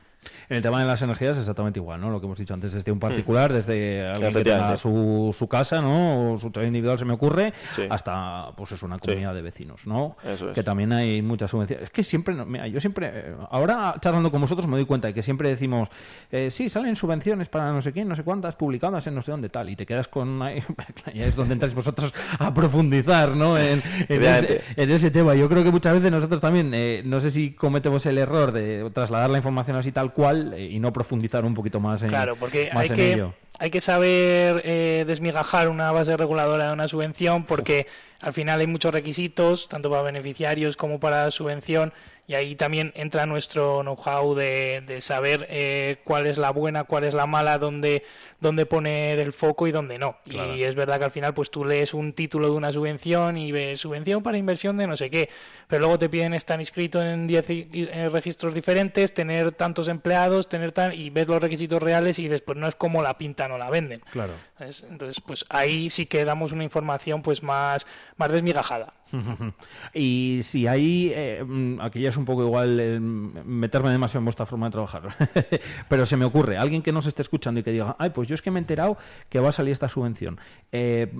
[0.48, 2.10] En el tema de las energías es exactamente igual, ¿no?
[2.10, 5.80] Lo que hemos dicho antes, desde un particular, desde alguien que tenga su, su casa,
[5.80, 6.32] ¿no?
[6.32, 7.82] O su trabajo individual, se me ocurre, Sí.
[7.88, 10.16] hasta, pues es una comunidad de vecinos, ¿no?
[10.24, 10.54] Eso es.
[10.54, 11.84] Que también hay muchas subvenciones.
[11.86, 15.14] Es que siempre, no- mira, yo siempre, ahora charlando con vosotros me doy cuenta de
[15.14, 15.88] que siempre decimos,
[16.30, 19.30] eh, sí, salen subvenciones para no sé quién, no sé cuántas, publicadas en no sé
[19.30, 20.62] dónde tal, y te quedas con, ahí,
[21.14, 23.56] es donde entráis vosotros a profundizar, ¿no?
[23.58, 24.62] En, en ese, Efectivamente.
[24.76, 25.34] en ese tema.
[25.34, 28.88] Yo creo que muchas veces nosotros también, eh, no sé si cometemos el error de
[28.92, 32.36] trasladar la información así tal cual eh, y no profundizar un poquito más en, Claro,
[32.36, 33.34] porque más hay en que, ello.
[33.58, 37.86] hay que saber eh, desmigajar una base reguladora de una subvención porque
[38.20, 41.92] al final hay muchos requisitos, tanto para beneficiarios como para la subvención,
[42.28, 47.02] y ahí también entra nuestro know-how de, de saber eh, cuál es la buena, cuál
[47.04, 48.04] es la mala, dónde,
[48.38, 50.18] dónde poner el foco y dónde no.
[50.28, 50.54] Claro.
[50.54, 53.50] Y es verdad que al final pues tú lees un título de una subvención y
[53.50, 55.30] ves subvención para inversión de no sé qué,
[55.68, 59.88] pero luego te piden estar inscrito en 10 i- i- eh, registros diferentes, tener tantos
[59.88, 63.52] empleados, tener tan y ves los requisitos reales y después no es como la pintan
[63.52, 64.02] o la venden.
[64.12, 64.34] Claro.
[64.60, 67.86] Entonces, pues ahí sí que damos una información pues más,
[68.16, 68.92] más desmigajada.
[69.94, 71.42] Y si hay, eh,
[71.80, 75.02] aquí ya es un poco igual eh, meterme demasiado en vuestra forma de trabajar,
[75.88, 78.34] pero se me ocurre, alguien que nos esté escuchando y que diga, ay, pues yo
[78.34, 78.98] es que me he enterado
[79.30, 80.38] que va a salir esta subvención,
[80.72, 81.10] Eh,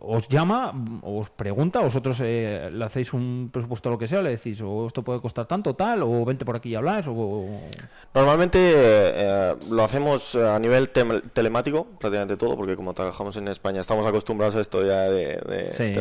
[0.00, 0.72] os llama,
[1.02, 4.86] os pregunta, vosotros eh, le hacéis un presupuesto o lo que sea, le decís, o
[4.86, 7.60] esto puede costar tanto, tal, o vente por aquí y habláis, o...
[8.14, 13.48] Normalmente eh, lo hacemos eh, a nivel tem- telemático, prácticamente todo, porque como trabajamos en
[13.48, 15.92] España estamos acostumbrados a esto ya de, de Sí.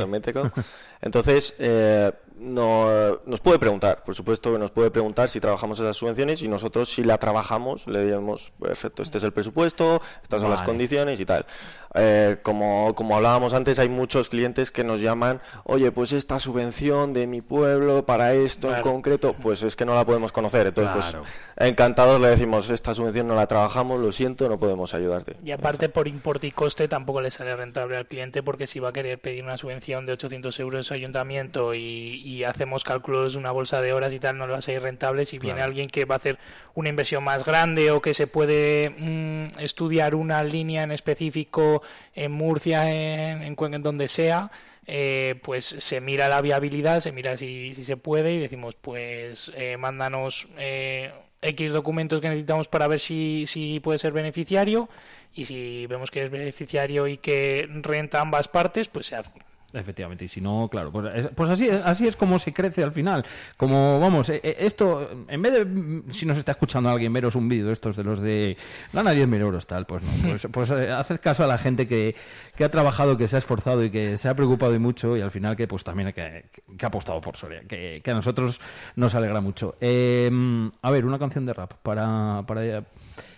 [1.02, 5.96] Entonces, eh, no, nos puede preguntar, por supuesto que nos puede preguntar si trabajamos esas
[5.96, 10.50] subvenciones y nosotros si la trabajamos le diremos, perfecto, este es el presupuesto, estas son
[10.50, 11.46] las condiciones y tal.
[11.96, 17.14] Eh, como, como hablábamos antes, hay muchos clientes que nos llaman, oye, pues esta subvención
[17.14, 20.68] de mi pueblo para esto en concreto, pues es que no la podemos conocer.
[20.68, 21.22] Entonces, Claro.
[21.22, 25.38] pues encantados le decimos, esta subvención no la trabajamos, lo siento, no podemos ayudarte.
[25.44, 28.90] Y aparte por importe y coste tampoco le sale rentable al cliente porque si va
[28.90, 33.52] a querer pedir una subvención de 800 euros a ayuntamiento y, y hacemos cálculos, una
[33.52, 35.24] bolsa de horas y tal, no le va a salir rentable.
[35.24, 36.38] Si viene alguien que va a hacer
[36.74, 41.82] una inversión más grande o que se puede mm, estudiar una línea en específico
[42.14, 44.52] en Murcia, en, en en donde sea,
[44.88, 49.54] eh, pues se mira la viabilidad, se mira si, si se puede y decimos, pues
[49.56, 54.90] eh, mándanos eh, X documentos que necesitamos para ver si, si puede ser beneficiario
[55.34, 59.32] y si vemos que es beneficiario y que renta ambas partes, pues se hace.
[59.74, 62.84] Efectivamente, y si no, claro, pues, es- pues así, es- así es como se crece
[62.84, 63.26] al final.
[63.58, 67.36] Como, vamos, eh, eh, esto, en vez de, mm, si nos está escuchando alguien, veros
[67.36, 68.56] un vídeo de estos de los de
[68.94, 72.16] gana 10.000 euros, tal, pues no, pues, pues eh, haced caso a la gente que,
[72.56, 75.22] que ha trabajado, que se ha esforzado y que se ha preocupado y mucho y
[75.22, 76.46] al final que pues también que,
[76.78, 78.62] que ha apostado por Soria, que, que a nosotros
[78.96, 79.76] nos alegra mucho.
[79.82, 80.32] Eh,
[80.82, 82.86] a ver, una canción de rap para, para,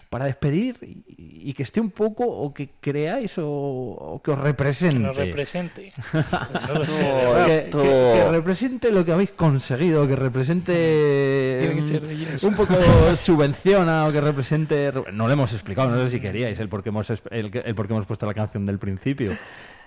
[0.10, 4.40] para despedir y, y que esté un poco o que creáis o, o que os
[4.40, 4.96] represente.
[4.98, 5.92] Que nos represente.
[6.84, 7.70] Sé, Que- verdad.
[7.70, 12.44] que, represente lo que habéis conseguido, que represente Tiene que ser de ellos.
[12.44, 12.74] un poco
[13.18, 14.92] subvenciona o que represente.
[15.14, 17.76] No lo hemos explicado, no sé si queríais el por qué hemos, es- el, el
[17.76, 19.34] por qué hemos puesto la canción del principio.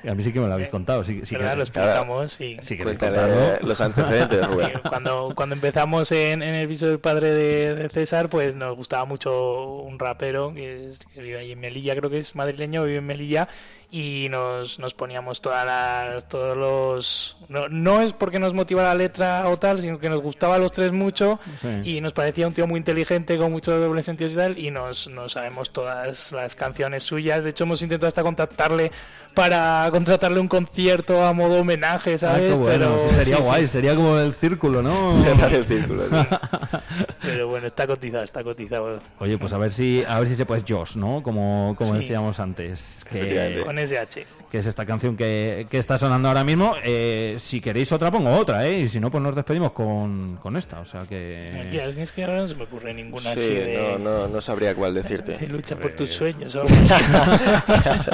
[0.08, 1.04] A mí sí que me lo habéis contado.
[1.04, 1.56] Si, si ¿Verdad?
[1.56, 2.56] Lo queréis- explicamos, sí.
[2.82, 3.66] Cuéntale contarlo.
[3.68, 4.70] los antecedentes, Rubén.
[4.74, 8.76] Sí, cuando, cuando empezamos en, en el piso del padre de, de César, pues nos
[8.76, 12.84] gustaba mucho un rapero que, es- que vive ahí en Melilla, creo que es madrileño,
[12.84, 13.48] vive en Melilla,
[13.94, 17.36] y nos, nos poníamos todas las, todos los...
[17.50, 20.58] No, no es porque nos motiva la letra o tal, sino que nos gustaba a
[20.58, 21.96] los tres mucho Sí.
[21.96, 25.08] y nos parecía un tío muy inteligente con muchos dobles sentidos y tal, y nos,
[25.08, 27.44] nos sabemos todas las canciones suyas.
[27.44, 28.90] De hecho, hemos intentado hasta contactarle
[29.34, 32.52] para contratarle un concierto a modo homenaje, Ah, ¿sabes?
[32.52, 33.48] qué bueno, Pero sí, sería sí, sí.
[33.48, 35.12] guay, sería como el círculo, ¿no?
[35.12, 36.16] Cerrar el círculo, sí.
[37.22, 39.00] Pero bueno, está cotizado, está cotizado.
[39.20, 41.22] Oye, pues a ver si a ver si se puede Josh, ¿no?
[41.22, 42.00] Como, como Sí.
[42.00, 42.98] decíamos antes.
[43.10, 43.62] Que.
[43.64, 44.26] Con SH.
[44.50, 46.74] que es esta canción que, que está sonando ahora mismo.
[46.84, 48.80] Eh, si queréis otra, pongo otra, ¿eh?
[48.80, 50.80] Y si no, pues nos despedimos con, con esta.
[50.80, 51.68] O sea que.
[51.70, 54.40] Tía, es que ahora no se me ocurre ninguna así Sí, de, no, no, no
[54.40, 55.36] sabría cuál decirte.
[55.38, 56.54] de lucha por tus sueños.
[56.56, 58.10] o algo así.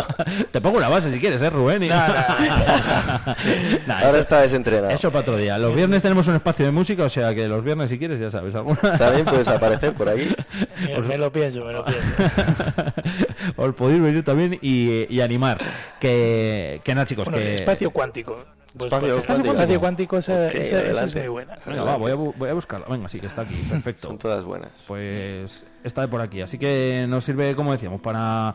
[0.53, 1.83] Te pongo una base si quieres, ¿eh, Rubén?
[1.83, 2.15] Y- No, no,
[3.87, 4.91] Nah, Ahora eso- está desentrenado.
[4.91, 5.59] Eso para otro día.
[5.59, 8.31] Los viernes tenemos un espacio de música, o sea que los viernes, si quieres, ya
[8.31, 8.79] sabes, alguna.
[8.99, 10.35] También puedes aparecer por aquí.
[10.83, 12.11] Me, me lo pienso, me lo pienso.
[13.57, 15.59] Os podéis venir también y, y animar.
[16.01, 17.55] Que, que nada, chicos, Bueno, que.
[17.57, 18.45] espacio cuántico.
[18.77, 19.55] Pues, Espacio pues, cuántico.
[19.55, 21.59] espacio cuántico, esa, esa- esa es muy buena.
[21.65, 22.87] Venga, va, voy a, voy a buscarla.
[22.89, 23.55] Venga, sí, que está aquí.
[23.69, 24.07] Perfecto.
[24.09, 24.71] Son todas buenas.
[24.87, 26.43] Pues está de por aquí.
[26.43, 28.55] Así que nos sirve, como decíamos, para,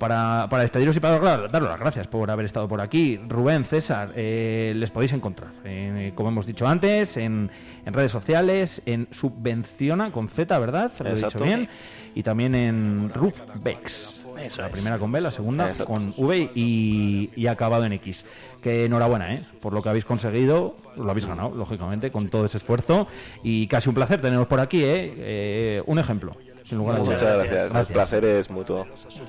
[0.00, 3.20] para, para despediros y para dar- daros las gracias por haber estado por aquí.
[3.28, 7.50] Rubén, César, eh, les podéis encontrar, eh, como hemos dicho antes, en,
[7.86, 10.90] en redes sociales, en Subvenciona con Z, ¿verdad?
[10.98, 11.68] Lo he dicho bien.
[12.12, 14.26] Y también en Rubbex.
[14.42, 14.72] Eso La es.
[14.72, 15.92] primera con B, la segunda Exacto.
[15.92, 18.24] con V y, y acabado en X.
[18.62, 19.42] Que enhorabuena, ¿eh?
[19.60, 23.06] Por lo que habéis conseguido, lo habéis ganado, lógicamente, con todo ese esfuerzo.
[23.44, 25.14] Y casi un placer teneros por aquí, ¿eh?
[25.18, 26.36] Eh, un ejemplo,
[26.70, 27.46] sin lugar a Muchas dudas.
[27.50, 27.74] gracias.
[27.74, 28.86] El placer es mutuo.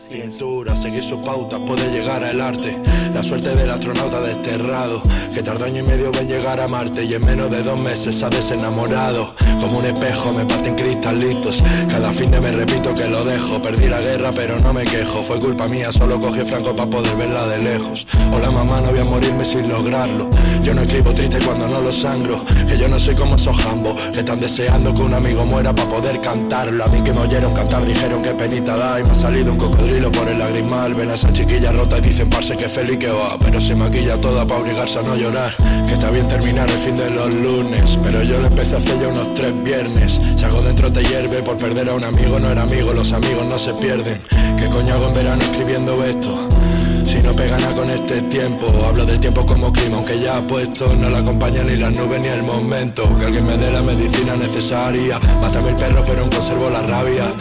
[0.10, 2.80] Cintura, seguir su pauta puede llegar al arte.
[3.16, 5.02] La suerte del astronauta desterrado,
[5.34, 8.22] que tardó año y medio en llegar a Marte y en menos de dos meses
[8.22, 9.34] ha desenamorado.
[9.60, 11.64] Como un espejo me parten cristalitos.
[11.90, 13.62] Cada fin de me repito que lo dejo.
[13.62, 15.24] Perdí la guerra, pero no me quejo.
[15.24, 18.06] Fue culpa mía, solo cogí franco para poder verla de lejos.
[18.32, 20.30] Hola mamá, no voy a morirme sin lograrlo.
[20.64, 22.44] Yo no escribo triste cuando no lo sangro.
[22.68, 25.90] Que yo no soy como esos jambos que están deseando que un amigo muera para
[25.90, 26.84] poder cantarlo.
[26.84, 29.58] A mí que me oyeron cantar dijeron que penita da y me ha salido un
[29.58, 30.94] cocodrilo por el lagrimal.
[30.94, 33.38] Ven a esa chiquilla rota y dicen parce que feliz que va.
[33.40, 35.56] Pero se maquilla toda para obligarse a no llorar.
[35.88, 37.98] Que está bien terminar el fin de los lunes.
[38.04, 40.20] Pero yo lo empecé hace ya unos tres viernes.
[40.36, 43.46] Si algo dentro te hierve por perder a un amigo, no era amigo, los amigos
[43.50, 44.22] no se pierden.
[44.60, 46.51] ¿Qué coño hago en verano escribiendo esto?
[47.42, 51.10] Pega nada con este tiempo, hablo del tiempo como clima, aunque ya ha puesto, no
[51.10, 53.02] la acompaña ni las nubes ni el momento.
[53.18, 55.20] Que alguien me dé la medicina necesaria.
[55.42, 57.34] Mátame el perro, pero aún conservo la rabia.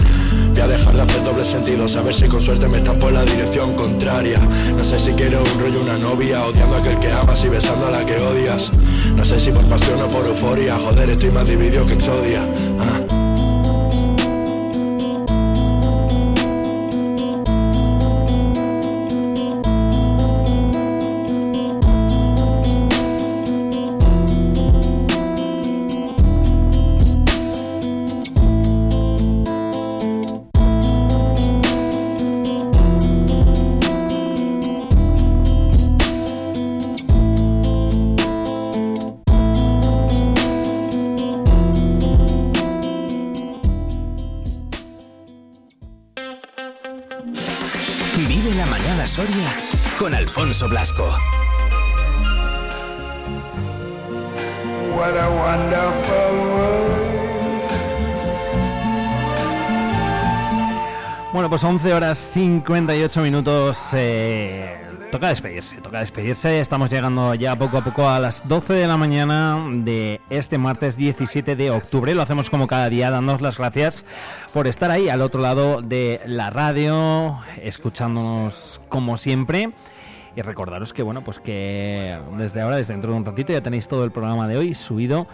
[0.55, 3.15] Voy a dejar de hacer doble sentido, a ver si con suerte me estampo en
[3.15, 4.41] la dirección contraria.
[4.75, 7.89] No sé si quiero un rollo, una novia, odiando a aquel que amas y besando
[7.89, 8.71] a la que odias.
[9.15, 12.41] No sé si por pasión o por euforia, joder, estoy más dividido que exodia.
[12.81, 13.10] Ah.
[50.61, 51.05] Alfonso Blasco.
[54.95, 56.91] What a wonderful world.
[61.33, 63.79] Bueno, pues 11 horas 58 minutos.
[63.95, 64.77] eh,
[65.11, 66.61] toca despedirse, toca despedirse.
[66.61, 70.97] Estamos llegando ya poco a poco a las 12 de la mañana de este martes
[70.97, 72.15] 17 de octubre.
[72.15, 74.05] Lo hacemos como cada día, dándonos las gracias
[74.53, 79.71] por estar ahí al otro lado de la radio, escuchándonos como siempre.
[80.37, 83.89] Y recordaros que, bueno, pues que desde ahora, desde dentro de un ratito, ya tenéis
[83.89, 85.27] todo el programa de hoy subido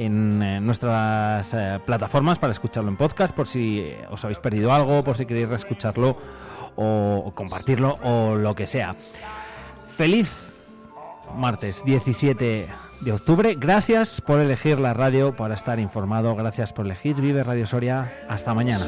[0.00, 4.72] en eh, nuestras eh, plataformas para escucharlo en podcast, por si eh, os habéis perdido
[4.72, 6.16] algo, por si queréis reescucharlo
[6.76, 8.94] o, compartirlo o lo que sea.
[9.88, 10.32] Feliz
[11.36, 12.68] martes 17
[13.02, 13.54] de octubre.
[13.58, 16.34] Gracias por elegir la radio para estar informado.
[16.34, 18.10] Gracias por elegir Vive Radio Soria.
[18.28, 18.86] Hasta mañana.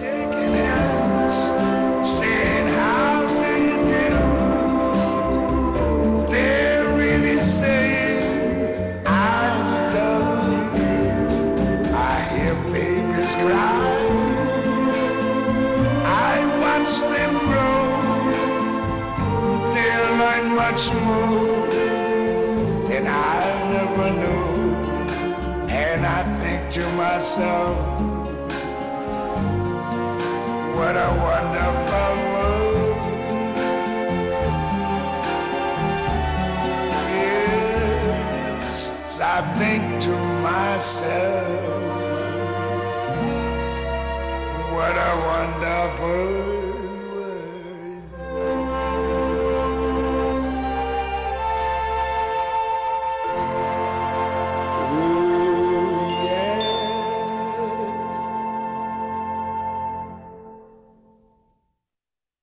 [20.72, 21.70] like smoke
[22.88, 23.42] that I
[23.82, 24.48] ever knew.
[25.68, 27.76] And I think to myself,
[30.76, 32.96] what a wonderful world.
[37.92, 38.80] Yes,
[39.20, 41.60] I think to myself,
[44.72, 46.71] what a wonderful